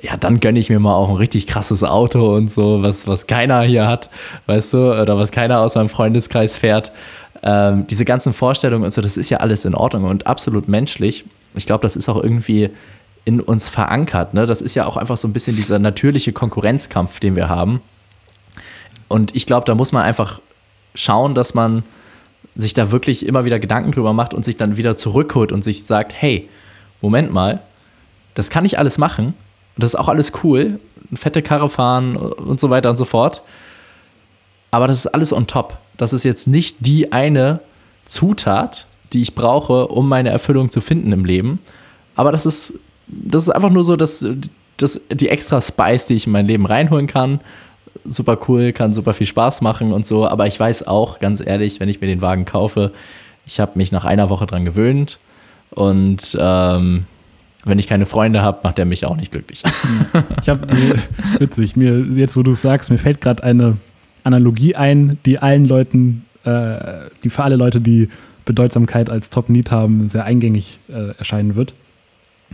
[0.00, 3.26] ja, dann gönne ich mir mal auch ein richtig krasses Auto und so, was, was
[3.26, 4.10] keiner hier hat,
[4.46, 6.92] weißt du, oder was keiner aus meinem Freundeskreis fährt.
[7.42, 11.24] Ähm, diese ganzen Vorstellungen und so, das ist ja alles in Ordnung und absolut menschlich.
[11.54, 12.70] Ich glaube, das ist auch irgendwie
[13.24, 14.34] in uns verankert.
[14.34, 14.46] Ne?
[14.46, 17.80] Das ist ja auch einfach so ein bisschen dieser natürliche Konkurrenzkampf, den wir haben.
[19.08, 20.40] Und ich glaube, da muss man einfach
[20.94, 21.84] schauen, dass man
[22.54, 25.84] sich da wirklich immer wieder Gedanken drüber macht und sich dann wieder zurückholt und sich
[25.84, 26.48] sagt, hey,
[27.00, 27.60] Moment mal,
[28.34, 29.34] das kann ich alles machen
[29.78, 33.42] das ist auch alles cool, eine fette Karre fahren und so weiter und so fort.
[34.70, 35.78] Aber das ist alles on top.
[35.98, 37.60] Das ist jetzt nicht die eine
[38.06, 41.58] Zutat, die ich brauche, um meine Erfüllung zu finden im Leben.
[42.14, 42.72] Aber das ist
[43.08, 44.24] das ist einfach nur so, dass,
[44.76, 47.40] dass die extra Spice, die ich in mein Leben reinholen kann,
[48.04, 50.26] super cool, kann super viel Spaß machen und so.
[50.28, 52.92] Aber ich weiß auch, ganz ehrlich, wenn ich mir den Wagen kaufe,
[53.46, 55.18] ich habe mich nach einer Woche dran gewöhnt
[55.70, 57.06] und ähm,
[57.64, 59.62] wenn ich keine Freunde habe, macht er mich auch nicht glücklich.
[60.42, 60.66] Ich habe,
[61.38, 63.76] witzig, mir, jetzt wo du es sagst, mir fällt gerade eine
[64.34, 68.08] Analogie ein, die allen Leuten, äh, die für alle Leute, die
[68.44, 71.74] Bedeutsamkeit als Top-Need haben, sehr eingängig äh, erscheinen wird.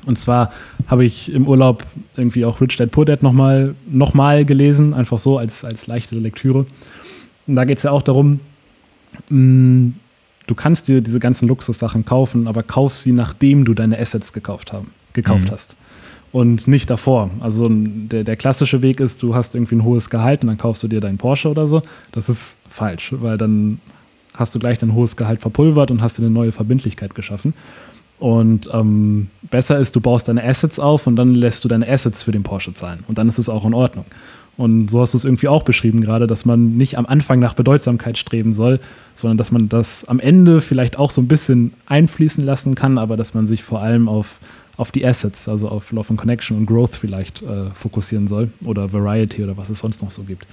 [0.06, 0.52] Und zwar
[0.86, 1.84] habe ich im Urlaub
[2.16, 6.16] irgendwie auch Rich Dad Poor Dad nochmal noch mal gelesen, einfach so als, als leichte
[6.16, 6.66] Lektüre.
[7.46, 8.40] Und da geht es ja auch darum,
[9.28, 9.94] mh, mm,
[10.46, 14.72] du kannst dir diese ganzen Luxussachen kaufen, aber kauf sie, nachdem du deine Assets gekauft,
[14.72, 15.52] haben, gekauft mhm.
[15.52, 15.76] hast.
[16.34, 17.30] Und nicht davor.
[17.38, 20.82] Also der, der klassische Weg ist, du hast irgendwie ein hohes Gehalt und dann kaufst
[20.82, 21.80] du dir deinen Porsche oder so.
[22.10, 23.78] Das ist falsch, weil dann
[24.32, 27.54] hast du gleich dein hohes Gehalt verpulvert und hast dir eine neue Verbindlichkeit geschaffen.
[28.18, 32.24] Und ähm, besser ist, du baust deine Assets auf und dann lässt du deine Assets
[32.24, 33.04] für den Porsche zahlen.
[33.06, 34.04] Und dann ist es auch in Ordnung.
[34.56, 37.54] Und so hast du es irgendwie auch beschrieben gerade, dass man nicht am Anfang nach
[37.54, 38.80] Bedeutsamkeit streben soll,
[39.14, 43.16] sondern dass man das am Ende vielleicht auch so ein bisschen einfließen lassen kann, aber
[43.16, 44.40] dass man sich vor allem auf,
[44.76, 48.92] auf die Assets, also auf Love and Connection und Growth vielleicht äh, fokussieren soll oder
[48.92, 50.46] Variety oder was es sonst noch so gibt.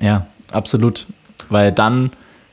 [0.00, 1.06] Ja, absolut.
[1.48, 2.10] Weil dann,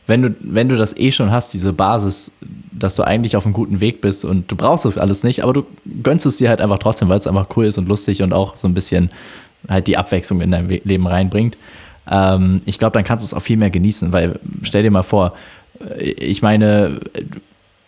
[0.08, 2.32] wenn du, wenn du das eh schon hast, diese Basis,
[2.72, 5.54] dass du eigentlich auf einem guten Weg bist und du brauchst das alles nicht, aber
[5.54, 5.66] du
[6.04, 8.56] gönnst es dir halt einfach trotzdem, weil es einfach cool ist und lustig und auch
[8.56, 9.12] so ein bisschen
[9.68, 11.58] halt die Abwechslung in dein Leben reinbringt.
[12.10, 15.04] Ähm, ich glaube, dann kannst du es auch viel mehr genießen, weil stell dir mal
[15.04, 15.34] vor,
[15.80, 17.00] äh, ich meine,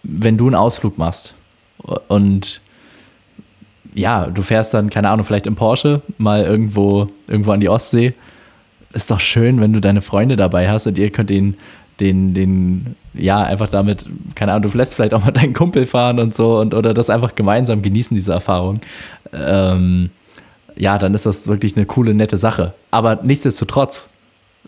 [0.03, 1.33] wenn du einen Ausflug machst
[2.07, 2.61] und
[3.93, 8.13] ja, du fährst dann, keine Ahnung, vielleicht im Porsche mal irgendwo, irgendwo an die Ostsee,
[8.93, 11.55] ist doch schön, wenn du deine Freunde dabei hast und ihr könnt den,
[11.99, 14.05] den, den, ja, einfach damit,
[14.35, 17.09] keine Ahnung, du lässt vielleicht auch mal deinen Kumpel fahren und so und oder das
[17.09, 18.81] einfach gemeinsam genießen, diese Erfahrung.
[19.33, 20.09] Ähm,
[20.75, 22.73] ja, dann ist das wirklich eine coole, nette Sache.
[22.89, 24.07] Aber nichtsdestotrotz,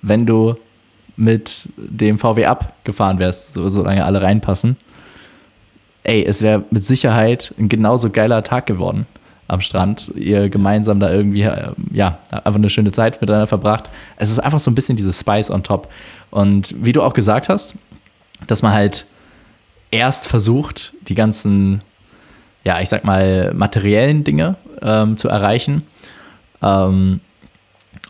[0.01, 0.55] wenn du
[1.15, 4.75] mit dem VW abgefahren wärst, so, solange alle reinpassen,
[6.11, 9.07] ey, es wäre mit Sicherheit ein genauso geiler Tag geworden
[9.47, 10.11] am Strand.
[10.15, 13.85] Ihr gemeinsam da irgendwie, äh, ja, einfach eine schöne Zeit miteinander verbracht.
[14.17, 15.89] Es ist einfach so ein bisschen dieses Spice on top.
[16.29, 17.75] Und wie du auch gesagt hast,
[18.45, 19.05] dass man halt
[19.89, 21.81] erst versucht, die ganzen,
[22.65, 25.83] ja, ich sag mal, materiellen Dinge ähm, zu erreichen
[26.61, 27.21] ähm,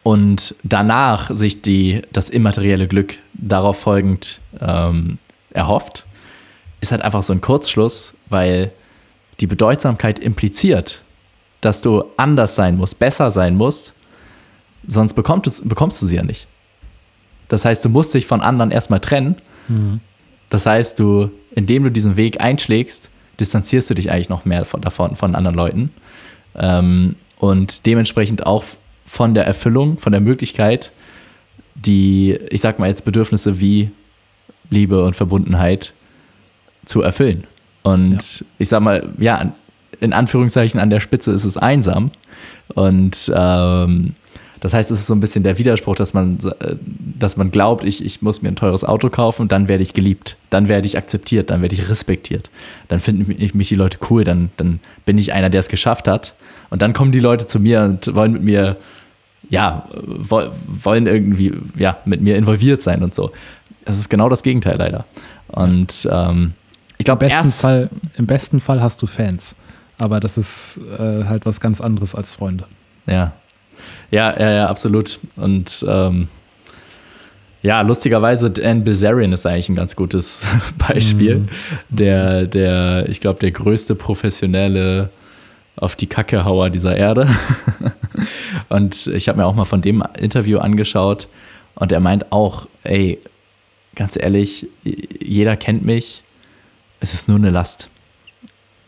[0.02, 5.20] und danach sich die, das immaterielle Glück darauf folgend ähm,
[5.52, 6.06] erhofft,
[6.82, 8.72] ist halt einfach so ein Kurzschluss, weil
[9.40, 11.02] die Bedeutsamkeit impliziert,
[11.62, 13.94] dass du anders sein musst, besser sein musst,
[14.88, 16.48] sonst bekommst, bekommst du sie ja nicht.
[17.48, 19.36] Das heißt, du musst dich von anderen erstmal trennen.
[19.68, 20.00] Mhm.
[20.50, 23.10] Das heißt, du, indem du diesen Weg einschlägst,
[23.40, 25.92] distanzierst du dich eigentlich noch mehr von, davon, von anderen Leuten.
[26.56, 28.64] Ähm, und dementsprechend auch
[29.06, 30.92] von der Erfüllung, von der Möglichkeit,
[31.76, 33.92] die, ich sag mal jetzt Bedürfnisse wie
[34.70, 35.94] Liebe und Verbundenheit
[36.92, 37.46] zu erfüllen.
[37.84, 38.46] Und ja.
[38.60, 39.54] ich sag mal, ja,
[40.00, 42.12] in Anführungszeichen an der Spitze ist es einsam.
[42.76, 44.16] Und ähm,
[44.60, 46.76] das heißt, es ist so ein bisschen der Widerspruch, dass man, äh,
[47.20, 50.38] dass man glaubt, ich, ich muss mir ein teures Auto kaufen, dann werde ich geliebt,
[50.50, 52.50] dann werde ich akzeptiert, dann werde ich respektiert,
[52.88, 56.08] dann finden mich, mich die Leute cool, dann, dann bin ich einer, der es geschafft
[56.08, 56.34] hat.
[56.70, 58.78] Und dann kommen die Leute zu mir und wollen mit mir,
[59.50, 63.32] ja, wollen irgendwie, ja, mit mir involviert sein und so.
[63.86, 65.06] Das ist genau das Gegenteil leider.
[65.48, 66.54] Und ähm,
[67.02, 69.56] ich glaube, Im, besten Fall, im besten Fall hast du Fans.
[69.98, 72.66] Aber das ist äh, halt was ganz anderes als Freunde.
[73.08, 73.34] Ja.
[74.12, 75.20] Ja, ja, ja, absolut.
[75.36, 76.28] Und ähm,
[77.64, 80.46] ja, lustigerweise, Dan Bilzerian ist eigentlich ein ganz gutes
[80.78, 81.40] Beispiel.
[81.40, 81.50] Mhm.
[81.90, 85.10] Der, der, ich glaube, der größte professionelle
[85.78, 87.28] auf die Kackehauer dieser Erde.
[88.70, 91.28] und ich habe mir auch mal von dem Interview angeschaut
[91.74, 93.18] und er meint auch, ey,
[93.96, 96.21] ganz ehrlich, jeder kennt mich,
[97.02, 97.90] es ist nur eine Last.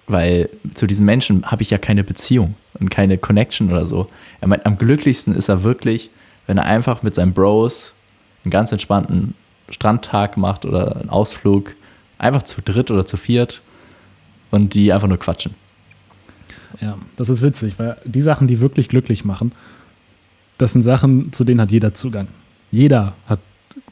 [0.07, 4.09] Weil zu diesen Menschen habe ich ja keine Beziehung und keine Connection oder so.
[4.39, 6.09] Er meint, am glücklichsten ist er wirklich,
[6.47, 7.93] wenn er einfach mit seinen Bros
[8.43, 9.33] einen ganz entspannten
[9.69, 11.75] Strandtag macht oder einen Ausflug,
[12.17, 13.61] einfach zu dritt oder zu viert
[14.51, 15.55] und die einfach nur quatschen.
[16.81, 19.51] Ja, das ist witzig, weil die Sachen, die wirklich glücklich machen,
[20.57, 22.27] das sind Sachen, zu denen hat jeder Zugang.
[22.71, 23.39] Jeder hat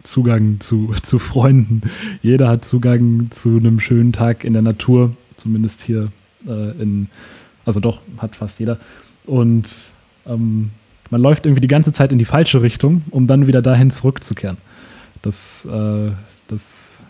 [0.04, 1.82] Zugang zu, zu Freunden.
[2.22, 6.12] Jeder hat Zugang zu einem schönen Tag in der Natur, zumindest hier
[6.48, 7.10] äh, in,
[7.66, 8.78] also doch, hat fast jeder.
[9.26, 9.94] Und
[10.26, 10.72] ähm,
[11.10, 14.58] man läuft irgendwie die ganze Zeit in die falsche Richtung, um dann wieder dahin zurückzukehren.
[15.22, 16.12] Das, äh,
[16.48, 17.04] das,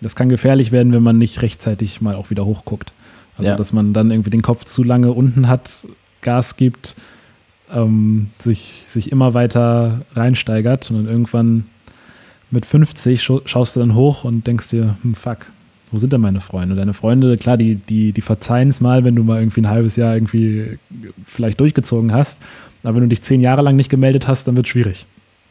[0.00, 2.92] das kann gefährlich werden, wenn man nicht rechtzeitig mal auch wieder hochguckt.
[3.36, 3.56] Also, ja.
[3.56, 5.88] dass man dann irgendwie den Kopf zu lange unten hat,
[6.20, 6.94] Gas gibt,
[7.72, 11.66] ähm, sich, sich immer weiter reinsteigert und dann irgendwann
[12.54, 15.38] mit 50 schaust du dann hoch und denkst dir, hm, fuck,
[15.90, 16.74] wo sind denn meine Freunde?
[16.74, 19.96] Deine Freunde, klar, die, die, die verzeihen es mal, wenn du mal irgendwie ein halbes
[19.96, 20.78] Jahr irgendwie
[21.26, 22.40] vielleicht durchgezogen hast.
[22.82, 25.06] Aber wenn du dich zehn Jahre lang nicht gemeldet hast, dann wird es schwierig.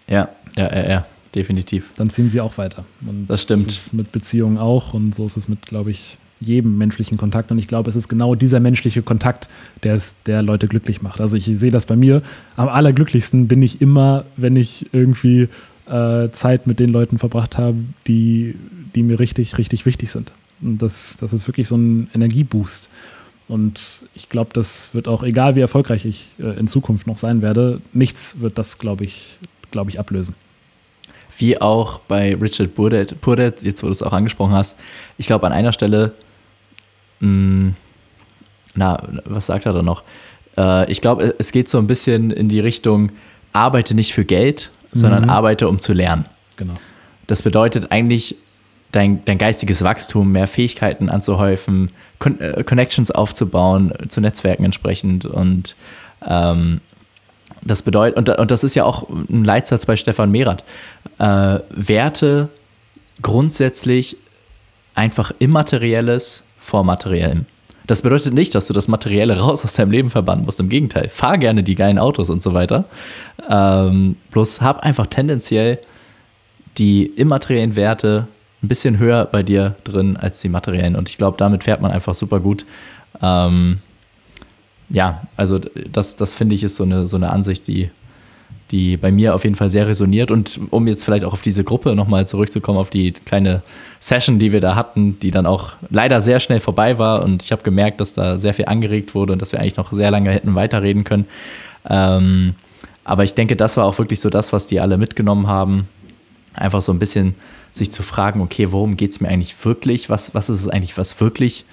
[0.07, 1.89] Ja, ja, ja, ja, definitiv.
[1.95, 2.83] Dann ziehen sie auch weiter.
[3.05, 3.67] Und das stimmt.
[3.67, 7.51] Ist mit Beziehungen auch und so ist es mit, glaube ich, jedem menschlichen Kontakt.
[7.51, 9.47] Und ich glaube, es ist genau dieser menschliche Kontakt,
[9.83, 11.21] der es der Leute glücklich macht.
[11.21, 12.21] Also ich sehe das bei mir.
[12.55, 15.47] Am allerglücklichsten bin ich immer, wenn ich irgendwie
[15.87, 17.77] äh, Zeit mit den Leuten verbracht habe,
[18.07, 18.55] die,
[18.95, 20.33] die mir richtig, richtig wichtig sind.
[20.61, 22.89] Und das, das ist wirklich so ein Energieboost.
[23.47, 27.41] Und ich glaube, das wird auch, egal wie erfolgreich ich äh, in Zukunft noch sein
[27.41, 29.37] werde, nichts wird das, glaube ich,
[29.71, 30.35] glaube ich, ablösen.
[31.37, 34.77] Wie auch bei Richard Burdett, Burdett, jetzt wo du es auch angesprochen hast,
[35.17, 36.13] ich glaube, an einer Stelle,
[37.19, 37.75] mh, hm,
[38.75, 40.03] na, was sagt er da noch?
[40.57, 43.11] Äh, ich glaube, es geht so ein bisschen in die Richtung,
[43.51, 45.29] arbeite nicht für Geld, sondern Mhm.
[45.29, 46.25] arbeite, um zu lernen.
[46.57, 46.73] Genau.
[47.27, 48.35] Das bedeutet eigentlich,
[48.91, 55.25] dein, dein geistiges Wachstum, mehr Fähigkeiten anzuhäufen, Con äh, Connections aufzubauen, äh, zu Netzwerken entsprechend.
[55.25, 55.75] Und
[56.25, 56.79] ähm,
[57.61, 60.63] das bedeutet, und, und das ist ja auch ein Leitsatz bei Stefan Merath,
[61.19, 62.49] äh, Werte
[63.21, 64.17] grundsätzlich
[64.95, 67.45] einfach Immaterielles vor Materiellem.
[67.93, 70.59] Das bedeutet nicht, dass du das Materielle raus aus deinem Leben verbannen musst.
[70.59, 72.85] Im Gegenteil, fahr gerne die geilen Autos und so weiter.
[73.47, 75.77] Ähm, bloß hab einfach tendenziell
[76.79, 78.27] die immateriellen Werte
[78.63, 80.95] ein bisschen höher bei dir drin als die materiellen.
[80.95, 82.65] Und ich glaube, damit fährt man einfach super gut.
[83.21, 83.77] Ähm,
[84.89, 87.91] ja, also das, das finde ich ist so eine, so eine Ansicht, die,
[88.71, 90.31] die bei mir auf jeden Fall sehr resoniert.
[90.31, 93.61] Und um jetzt vielleicht auch auf diese Gruppe nochmal zurückzukommen, auf die kleine
[93.99, 97.23] Session, die wir da hatten, die dann auch leider sehr schnell vorbei war.
[97.23, 99.91] Und ich habe gemerkt, dass da sehr viel angeregt wurde und dass wir eigentlich noch
[99.91, 101.25] sehr lange hätten weiterreden können.
[101.89, 102.55] Ähm,
[103.03, 105.87] aber ich denke, das war auch wirklich so das, was die alle mitgenommen haben.
[106.53, 107.35] Einfach so ein bisschen
[107.73, 110.09] sich zu fragen, okay, worum geht es mir eigentlich wirklich?
[110.09, 111.65] Was, was ist es eigentlich, was wirklich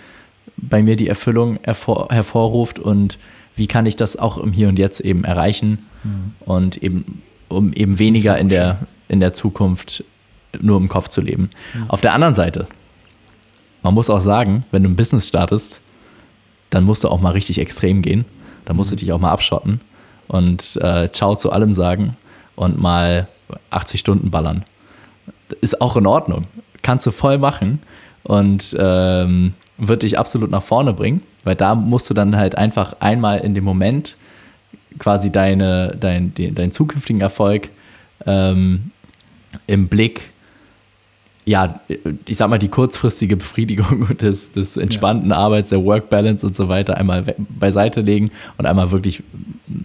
[0.56, 3.18] bei mir die Erfüllung hervor, hervorruft und
[3.56, 5.86] wie kann ich das auch im Hier und Jetzt eben erreichen
[6.40, 8.78] und eben um eben weniger in der,
[9.08, 10.04] in der Zukunft
[10.60, 11.50] nur im Kopf zu leben.
[11.88, 12.66] Auf der anderen Seite,
[13.82, 15.80] man muss auch sagen, wenn du ein Business startest,
[16.70, 18.24] dann musst du auch mal richtig extrem gehen.
[18.64, 19.80] Dann musst du dich auch mal abschotten
[20.28, 22.16] und äh, Ciao zu allem sagen
[22.56, 23.26] und mal
[23.70, 24.64] 80 Stunden ballern.
[25.60, 26.46] Ist auch in Ordnung.
[26.82, 27.80] Kannst du voll machen
[28.22, 32.96] und ähm, wird dich absolut nach vorne bringen, weil da musst du dann halt einfach
[33.00, 34.16] einmal in dem Moment
[34.98, 37.70] quasi deine, dein, den, deinen zukünftigen Erfolg
[38.26, 38.90] ähm,
[39.66, 40.30] im Blick,
[41.46, 41.80] ja,
[42.26, 46.96] ich sag mal, die kurzfristige Befriedigung des, des entspannten Arbeits, der Work-Balance und so weiter
[46.96, 49.22] einmal beiseite legen und einmal wirklich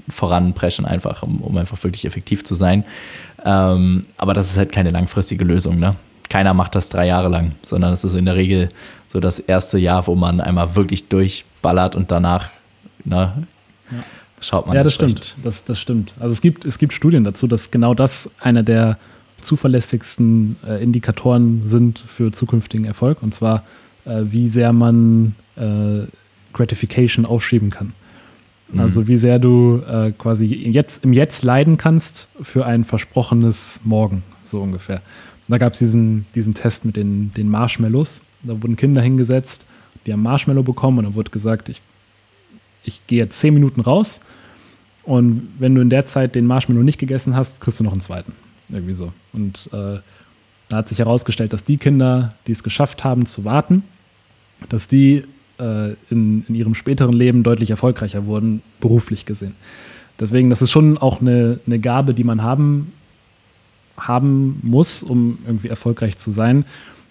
[0.10, 2.84] voranpreschen, einfach, um, um einfach wirklich effektiv zu sein.
[3.43, 5.96] Ähm, aber das ist halt keine langfristige Lösung, ne?
[6.28, 8.70] Keiner macht das drei Jahre lang, sondern es ist in der Regel
[9.16, 12.49] so das erste Jahr, wo man einmal wirklich durchballert und danach
[13.05, 13.47] ne,
[14.41, 14.76] schaut man.
[14.76, 15.38] Ja, das stimmt.
[15.41, 16.11] Das, das stimmt.
[16.20, 18.97] Also es gibt, es gibt Studien dazu, dass genau das einer der
[19.39, 23.24] zuverlässigsten äh, Indikatoren sind für zukünftigen Erfolg.
[23.24, 23.63] Und zwar,
[24.03, 26.01] äh, wie sehr man äh,
[26.51, 27.93] Gratification aufschieben kann.
[28.78, 34.24] Also wie sehr du äh, quasi jetzt, im Jetzt leiden kannst für ein versprochenes Morgen,
[34.43, 35.01] so ungefähr.
[35.47, 38.22] Da gab es diesen, diesen Test mit den, den Marshmallows.
[38.48, 39.66] Da wurden Kinder hingesetzt,
[40.06, 41.82] die haben Marshmallow bekommen und dann wurde gesagt, ich,
[42.84, 44.22] ich gehe jetzt zehn Minuten raus
[45.06, 48.02] und wenn du in der Zeit den Marshmallow nicht gegessen hast, kriegst du noch einen
[48.02, 48.34] zweiten.
[48.70, 49.14] Irgendwie so.
[49.34, 50.00] Und äh,
[50.70, 53.84] da hat sich herausgestellt, dass die Kinder, die es geschafft haben zu warten,
[54.70, 55.24] dass die
[55.60, 59.54] äh, in, in ihrem späteren Leben deutlich erfolgreicher wurden, beruflich gesehen.
[60.20, 62.91] Deswegen, das ist schon auch eine, eine Gabe, die man haben,
[63.98, 66.66] haben muss, um irgendwie erfolgreich zu sein.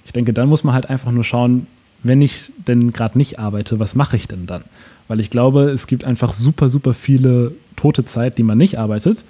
[0.05, 1.67] Ich denke, dann muss man halt einfach nur schauen,
[2.03, 4.65] wenn ich denn gerade nicht arbeite, was mache ich denn dann?
[5.09, 9.25] Weil ich glaube, es gibt einfach super, super viele tote Zeit, die man nicht arbeitet,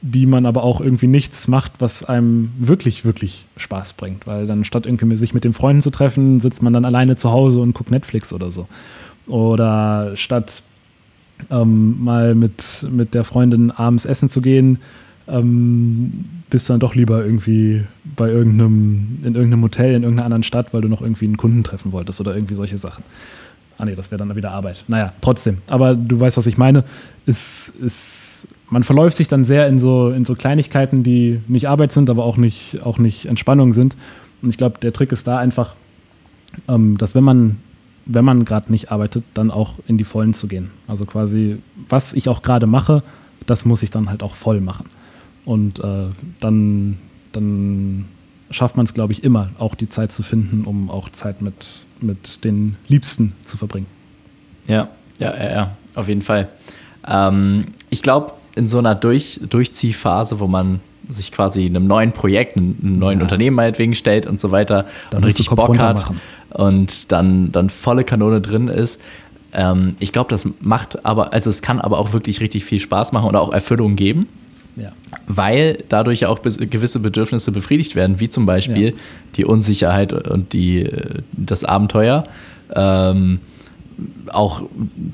[0.00, 4.26] die man aber auch irgendwie nichts macht, was einem wirklich, wirklich Spaß bringt.
[4.26, 7.32] Weil dann statt irgendwie sich mit den Freunden zu treffen, sitzt man dann alleine zu
[7.32, 8.68] Hause und guckt Netflix oder so.
[9.26, 10.62] Oder statt
[11.50, 14.78] ähm, mal mit, mit der Freundin abends essen zu gehen,
[15.28, 17.84] ähm, bist du dann doch lieber irgendwie
[18.16, 21.64] bei irgendeinem, in irgendeinem Hotel in irgendeiner anderen Stadt, weil du noch irgendwie einen Kunden
[21.64, 23.04] treffen wolltest oder irgendwie solche Sachen.
[23.78, 24.84] Ah nee, das wäre dann wieder Arbeit.
[24.86, 25.58] Naja, trotzdem.
[25.68, 26.84] Aber du weißt, was ich meine.
[27.26, 31.92] Es, es, man verläuft sich dann sehr in so, in so Kleinigkeiten, die nicht Arbeit
[31.92, 33.96] sind, aber auch nicht, auch nicht Entspannung sind.
[34.42, 35.74] Und ich glaube, der Trick ist da einfach,
[36.68, 37.56] ähm, dass wenn man,
[38.06, 40.70] wenn man gerade nicht arbeitet, dann auch in die Vollen zu gehen.
[40.86, 41.58] Also quasi,
[41.88, 43.02] was ich auch gerade mache,
[43.46, 44.86] das muss ich dann halt auch voll machen.
[45.44, 46.06] Und äh,
[46.40, 46.98] dann,
[47.32, 48.06] dann
[48.50, 51.82] schafft man es, glaube ich, immer, auch die Zeit zu finden, um auch Zeit mit,
[52.00, 53.86] mit den Liebsten zu verbringen.
[54.66, 54.88] Ja,
[55.18, 56.48] ja, ja, ja auf jeden Fall.
[57.06, 60.80] Ähm, ich glaube, in so einer Durch Durchziehphase, wo man
[61.10, 63.24] sich quasi einem neuen Projekt, einem neuen Ja.
[63.24, 66.20] Unternehmen meinetwegen stellt und so weiter Da und richtig Bock hat machen.
[66.50, 69.00] und dann, dann volle Kanone drin ist.
[69.52, 73.12] Ähm, ich glaube, das macht aber, also es kann aber auch wirklich richtig viel Spaß
[73.12, 74.28] machen oder auch Erfüllung geben
[74.76, 74.90] Ja.
[75.28, 78.94] weil dadurch ja auch gewisse Bedürfnisse befriedigt werden, wie zum Beispiel Ja.
[79.36, 82.24] die Unsicherheit und die, äh, das Abenteuer.
[82.74, 83.38] Ähm,
[84.32, 84.62] auch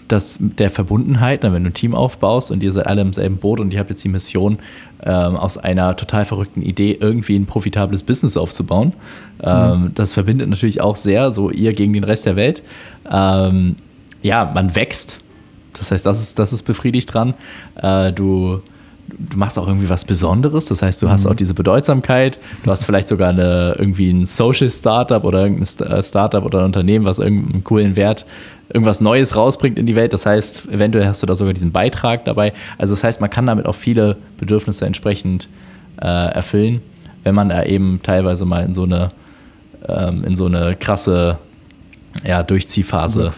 [0.08, 3.36] das der Verbundenheit, ne, wenn du ein Team aufbaust und ihr seid alle im selben
[3.36, 4.58] Boot und ihr habt jetzt die Mission,
[5.02, 8.94] ähm, aus einer total verrückten Idee irgendwie ein profitables Business aufzubauen.
[9.42, 12.62] Ähm, Das verbindet natürlich auch sehr, so ihr gegen den Rest der Welt.
[13.10, 13.76] Ähm,
[14.22, 15.18] ja, man wächst
[15.78, 17.34] Das heißt, das ist, das ist befriedigt dran.
[17.76, 18.60] Äh, du,
[19.18, 20.66] du machst auch irgendwie was Besonderes.
[20.66, 21.10] Das heißt, du mhm.
[21.10, 22.38] hast auch diese Bedeutsamkeit.
[22.64, 26.66] Du hast vielleicht sogar eine, irgendwie ein Social Startup oder irgendein äh, Startup oder ein
[26.66, 28.26] Unternehmen, was irgendeinen coolen Wert,
[28.72, 30.12] irgendwas Neues rausbringt in die Welt.
[30.12, 32.52] Das heißt, eventuell hast du da sogar diesen Beitrag dabei.
[32.78, 35.48] Also das heißt, man kann damit auch viele Bedürfnisse entsprechend
[36.00, 36.82] äh, erfüllen,
[37.24, 39.10] wenn man da eben teilweise mal in so eine,
[39.88, 41.38] ähm, in so eine krasse
[42.24, 43.30] ja, Durchziehphase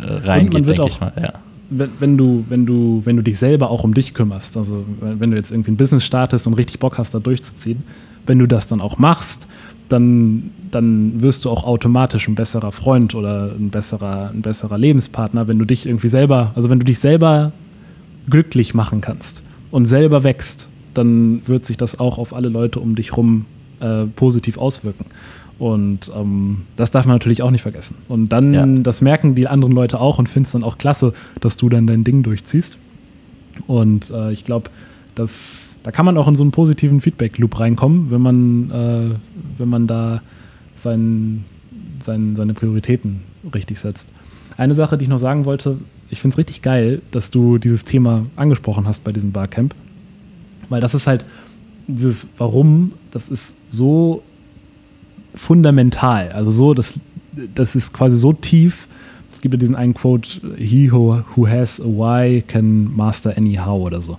[0.00, 1.12] äh, reingeht, denke ich mal.
[1.20, 1.43] Ja
[1.78, 5.30] wenn, wenn, du, wenn, du, wenn du dich selber auch um dich kümmerst, also wenn
[5.30, 7.82] du jetzt irgendwie ein Business startest und richtig Bock hast, da durchzuziehen,
[8.26, 9.48] wenn du das dann auch machst,
[9.88, 15.46] dann, dann wirst du auch automatisch ein besserer Freund oder ein besserer, ein besserer Lebenspartner,
[15.46, 17.52] wenn du dich irgendwie selber, also wenn du dich selber
[18.28, 22.94] glücklich machen kannst und selber wächst, dann wird sich das auch auf alle Leute um
[22.94, 23.44] dich herum
[23.80, 25.06] äh, positiv auswirken.
[25.58, 27.96] Und ähm, das darf man natürlich auch nicht vergessen.
[28.08, 28.66] Und dann, ja.
[28.66, 31.86] das merken die anderen Leute auch und finden es dann auch klasse, dass du dann
[31.86, 32.78] dein Ding durchziehst.
[33.66, 34.70] Und äh, ich glaube,
[35.14, 39.14] da kann man auch in so einen positiven Feedback-Loop reinkommen, wenn man, äh,
[39.58, 40.22] wenn man da
[40.76, 41.44] sein,
[42.02, 43.22] sein, seine Prioritäten
[43.54, 44.10] richtig setzt.
[44.56, 45.78] Eine Sache, die ich noch sagen wollte,
[46.10, 49.74] ich finde es richtig geil, dass du dieses Thema angesprochen hast bei diesem Barcamp.
[50.68, 51.24] Weil das ist halt
[51.86, 54.22] dieses Warum, das ist so
[55.34, 56.30] fundamental.
[56.32, 56.98] Also so, das,
[57.54, 58.88] das ist quasi so tief.
[59.32, 63.80] Es gibt ja diesen einen Quote, he who, who has a why can master anyhow
[63.80, 64.18] oder so.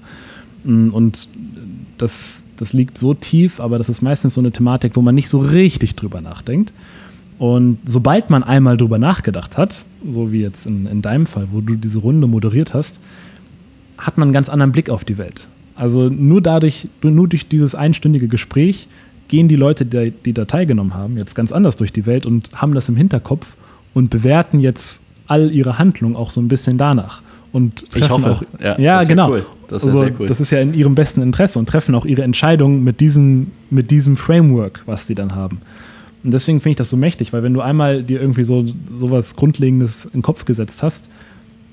[0.63, 1.28] Mm, und
[1.97, 5.30] das, das liegt so tief, aber das ist meistens so eine Thematik, wo man nicht
[5.30, 6.74] so richtig drüber nachdenkt.
[7.38, 11.61] Und sobald man einmal drüber nachgedacht hat, so wie jetzt in, in deinem Fall, wo
[11.61, 12.99] du diese Runde moderiert hast,
[13.97, 15.47] hat man einen ganz anderen Blick auf die Welt.
[15.76, 18.88] Also nur dadurch, nur durch dieses einstündige Gespräch
[19.28, 22.50] gehen die Leute, die, die da teilgenommen haben, jetzt ganz anders durch die Welt und
[22.56, 23.56] haben das im Hinterkopf
[23.94, 27.22] und bewerten jetzt all ihre Handlungen auch so ein bisschen danach.
[27.52, 29.30] Und ich hoffe, auch, ja, ja genau.
[29.30, 29.46] Cool.
[29.70, 30.28] Das, also, cool.
[30.28, 33.92] das ist ja in ihrem besten Interesse und treffen auch ihre Entscheidungen mit diesem, mit
[33.92, 35.62] diesem Framework, was sie dann haben.
[36.24, 39.36] Und deswegen finde ich das so mächtig, weil wenn du einmal dir irgendwie so was
[39.36, 41.10] Grundlegendes in den Kopf gesetzt hast,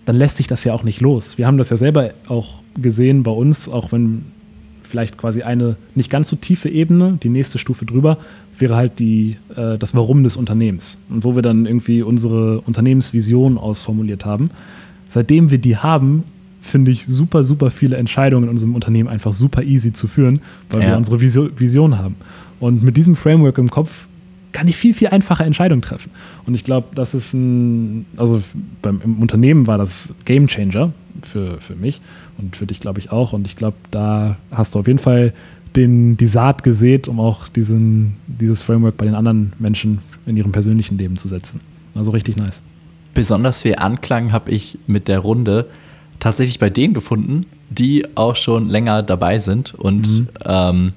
[0.05, 1.39] dann lässt sich das ja auch nicht los.
[1.39, 4.27] Wir haben das ja selber auch gesehen bei uns, auch wenn
[4.93, 8.19] vielleicht quasi eine nicht ganz so tiefe Ebene, die nächste Stufe drüber,
[8.59, 10.99] wäre halt die, äh, das Warum des Unternehmens.
[11.09, 14.51] Und wo wir dann irgendwie unsere Unternehmensvision ausformuliert haben.
[15.09, 16.25] Seitdem wir die haben,
[16.61, 20.41] finde ich super, super viele Entscheidungen in unserem Unternehmen einfach super easy zu führen,
[20.71, 20.89] weil ja.
[20.89, 22.17] wir unsere Vision haben.
[22.61, 24.09] Und mit diesem Framework im Kopf
[24.53, 26.11] kann ich viel, viel einfacher Entscheidungen treffen.
[26.45, 28.43] Und ich glaube, das ist ein, also
[28.83, 30.93] beim, im Unternehmen war das Game Changer
[31.27, 32.01] für, für mich
[32.39, 33.33] und für dich, glaube ich, auch.
[33.33, 35.33] Und ich glaube, da hast du auf jeden Fall
[35.77, 40.53] den, die Saat gesät, um auch diesen, dieses Framework bei den anderen Menschen in ihrem
[40.53, 41.61] persönlichen Leben zu setzen.
[41.95, 42.63] Also richtig nice.
[43.15, 45.67] Besonders viel Anklang habe ich mit der Runde
[46.21, 50.29] tatsächlich bei denen gefunden, die auch schon länger dabei sind und mhm.
[50.45, 50.93] ähm,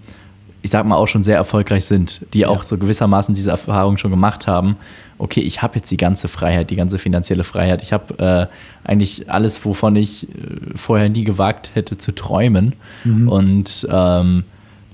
[0.65, 2.47] ich sag mal auch schon sehr erfolgreich sind, die ja.
[2.47, 4.77] auch so gewissermaßen diese Erfahrung schon gemacht haben.
[5.19, 7.83] Okay, ich habe jetzt die ganze Freiheit, die ganze finanzielle Freiheit.
[7.83, 8.47] Ich habe äh,
[8.83, 10.27] eigentlich alles, wovon ich äh,
[10.75, 12.73] vorher nie gewagt hätte zu träumen.
[13.03, 13.29] Mhm.
[13.29, 14.43] Und ähm,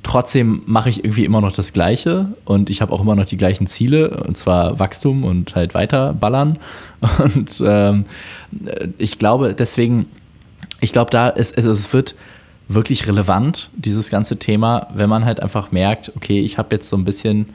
[0.03, 3.37] trotzdem mache ich irgendwie immer noch das Gleiche und ich habe auch immer noch die
[3.37, 6.59] gleichen Ziele, und zwar Wachstum und halt weiter ballern.
[7.17, 8.05] Und ähm,
[8.97, 10.05] ich glaube, deswegen,
[10.81, 12.15] ich glaube, da ist, also es wird
[12.73, 16.97] wirklich relevant, dieses ganze Thema, wenn man halt einfach merkt, okay, ich habe jetzt so
[16.97, 17.49] ein bisschen,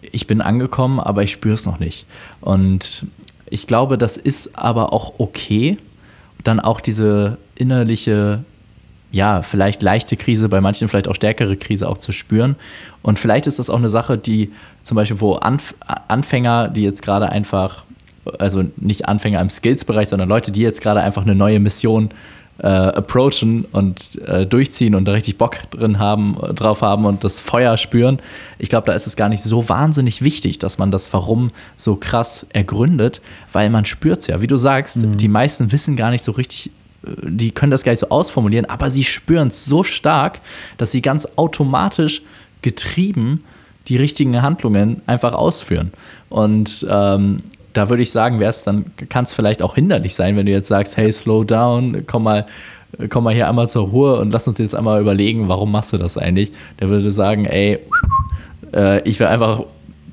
[0.00, 2.06] ich bin angekommen, aber ich spüre es noch nicht.
[2.40, 3.06] Und
[3.48, 5.78] ich glaube, das ist aber auch okay,
[6.44, 8.44] dann auch diese innerliche,
[9.10, 12.56] ja, vielleicht leichte Krise, bei manchen vielleicht auch stärkere Krise auch zu spüren.
[13.02, 15.74] Und vielleicht ist das auch eine Sache, die zum Beispiel, wo Anf
[16.08, 17.84] Anfänger, die jetzt gerade einfach,
[18.38, 22.14] also nicht Anfänger im Skills-Bereich, sondern Leute, die jetzt gerade einfach eine neue Mission äh,
[22.64, 27.76] approachen und äh, durchziehen und da richtig Bock drin haben, drauf haben und das Feuer
[27.76, 28.18] spüren.
[28.58, 31.96] Ich glaube, da ist es gar nicht so wahnsinnig wichtig, dass man das Warum so
[31.96, 33.20] krass ergründet,
[33.52, 34.40] weil man spürt es ja.
[34.40, 35.18] Wie du sagst, mhm.
[35.18, 36.70] die meisten wissen gar nicht so richtig,
[37.04, 40.40] äh, die können das gar nicht so ausformulieren, aber sie spüren es so stark,
[40.78, 42.22] dass sie ganz automatisch
[42.62, 43.44] getrieben
[43.88, 45.92] die richtigen Handlungen einfach ausführen.
[46.28, 47.42] Und ähm,
[47.76, 50.52] da würde ich sagen, wäre es dann, kann es vielleicht auch hinderlich sein, wenn du
[50.52, 52.46] jetzt sagst, hey, slow down, komm mal,
[53.10, 55.98] komm mal hier einmal zur Ruhe und lass uns jetzt einmal überlegen, warum machst du
[55.98, 56.52] das eigentlich?
[56.80, 57.78] Der würde sagen, ey,
[58.74, 59.64] äh, ich will einfach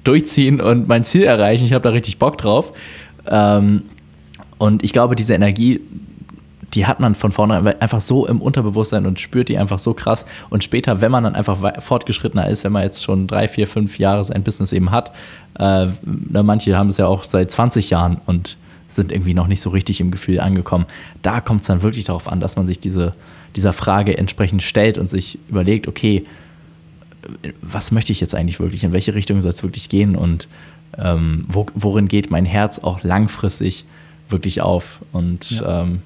[0.04, 2.74] durchziehen und mein Ziel erreichen, ich habe da richtig Bock drauf.
[3.28, 3.84] Ähm,
[4.58, 5.80] und ich glaube, diese Energie,
[6.74, 10.26] die hat man von vorne einfach so im Unterbewusstsein und spürt die einfach so krass.
[10.50, 14.00] Und später, wenn man dann einfach fortgeschrittener ist, wenn man jetzt schon drei, vier, fünf
[14.00, 15.12] Jahre sein Business eben hat,
[15.60, 18.58] äh, manche haben es ja auch seit 20 Jahren und
[18.88, 20.86] sind irgendwie noch nicht so richtig im Gefühl angekommen.
[21.22, 23.14] Da kommt es dann wirklich darauf an, dass man sich diese,
[23.56, 26.26] dieser Frage entsprechend stellt und sich überlegt, okay,
[27.62, 30.48] was möchte ich jetzt eigentlich wirklich, in welche Richtung soll es wirklich gehen und
[30.98, 33.86] ähm, wo, worin geht mein Herz auch langfristig
[34.30, 35.00] wirklich auf.
[35.12, 35.84] Und ja.
[35.84, 36.02] ähm,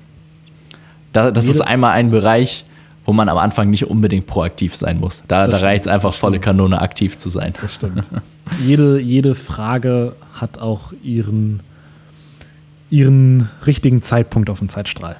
[1.17, 2.63] da, das Jede ist einmal ein Bereich,
[3.05, 5.23] wo man am Anfang nicht unbedingt proaktiv sein muss.
[5.27, 7.53] Da, da reicht es einfach volle Kanone aktiv zu sein.
[7.59, 8.07] Das stimmt.
[8.65, 11.61] jede, jede Frage hat auch ihren,
[12.91, 15.15] ihren richtigen Zeitpunkt auf dem Zeitstrahl.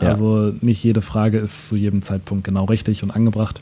[0.00, 0.08] Ja.
[0.08, 3.60] Also nicht jede Frage ist zu jedem Zeitpunkt genau richtig und angebracht.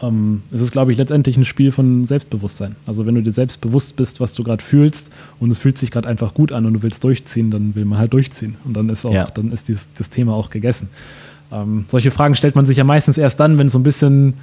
[0.00, 2.76] Ähm, es ist, glaube ich, letztendlich ein Spiel von Selbstbewusstsein.
[2.86, 5.90] Also wenn du dir selbst bewusst bist, was du gerade fühlst und es fühlt sich
[5.90, 8.56] gerade einfach gut an und du willst durchziehen, dann will man halt durchziehen.
[8.64, 9.26] Und dann ist auch, ja.
[9.34, 10.88] dann ist dieses, das Thema auch gegessen.
[11.52, 14.34] Ähm, solche Fragen stellt man sich ja meistens erst dann, wenn so ein bisschen,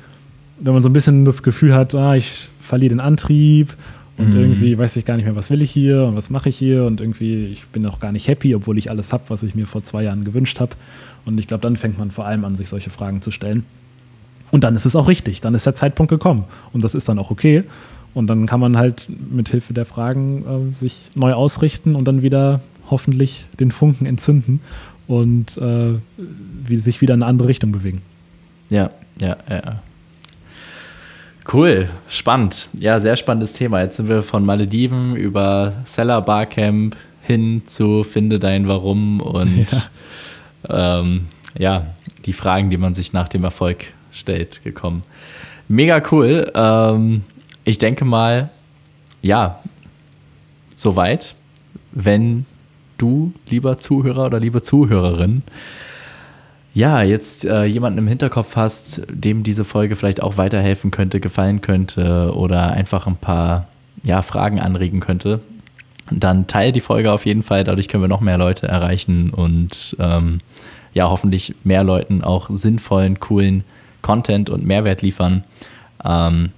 [0.60, 3.76] wenn man so ein bisschen das Gefühl hat, ah, ich verliere den Antrieb
[4.18, 4.40] und mhm.
[4.40, 6.86] irgendwie weiß ich gar nicht mehr, was will ich hier und was mache ich hier
[6.86, 9.66] und irgendwie, ich bin auch gar nicht happy, obwohl ich alles habe, was ich mir
[9.66, 10.76] vor zwei Jahren gewünscht habe.
[11.26, 13.66] Und ich glaube, dann fängt man vor allem an, sich solche Fragen zu stellen.
[14.52, 16.46] Und dann ist es auch richtig, dann ist der Zeitpunkt gekommen.
[16.74, 17.64] Und das ist dann auch okay.
[18.14, 22.22] Und dann kann man halt mit Hilfe der Fragen äh, sich neu ausrichten und dann
[22.22, 24.62] wieder hoffentlich den Funken entzünden
[25.08, 25.94] und äh,
[26.66, 28.02] wie sich wieder in eine andere Richtung bewegen.
[28.70, 29.82] Ja, ja, ja.
[31.52, 32.70] Cool, spannend.
[32.74, 33.82] Ja, sehr spannendes Thema.
[33.82, 39.68] Jetzt sind wir von Malediven über Seller Barcamp hin zu Finde dein Warum und
[40.70, 41.00] ja.
[41.00, 41.28] Ähm,
[41.58, 41.88] ja,
[42.26, 45.04] die Fragen, die man sich nach dem Erfolg stellt, gekommen.
[45.68, 46.52] Mega cool.
[46.56, 47.24] Ähm,
[47.64, 48.50] ich denke mal,
[49.22, 49.60] ja,
[50.76, 51.36] soweit.
[51.92, 52.46] Wenn
[52.98, 55.44] du, lieber Zuhörer oder liebe Zuhörerin,
[56.74, 61.62] ja, jetzt äh, jemanden im Hinterkopf hast, dem diese Folge vielleicht auch weiterhelfen könnte, gefallen
[61.62, 63.68] könnte oder einfach ein paar
[64.04, 65.42] ja, Fragen anregen könnte,
[66.12, 67.64] dann teile die Folge auf jeden Fall.
[67.64, 70.42] Dadurch können wir noch mehr Leute erreichen und ähm,
[70.94, 73.64] ja, hoffentlich mehr Leuten auch sinnvollen, coolen
[74.02, 75.44] Content und Mehrwert liefern.
[76.04, 76.50] Ähm,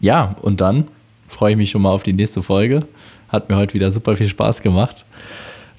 [0.00, 0.88] ja, und dann
[1.28, 2.80] freue ich mich schon mal auf die nächste Folge.
[3.28, 5.04] Hat mir heute wieder super viel Spaß gemacht.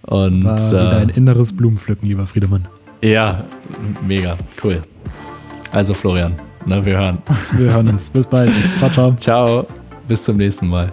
[0.04, 2.68] Und, War äh, ein inneres Blumenpflücken, lieber Friedemann.
[3.02, 3.46] Ja,
[4.06, 4.82] mega, cool.
[5.72, 7.20] Also Florian, ne, wir hören.
[7.54, 8.10] Wir hören uns.
[8.10, 8.54] Bis bald.
[8.80, 9.16] Ciao, ciao.
[9.16, 9.68] Ciao.
[10.08, 10.92] Bis zum nächsten Mal.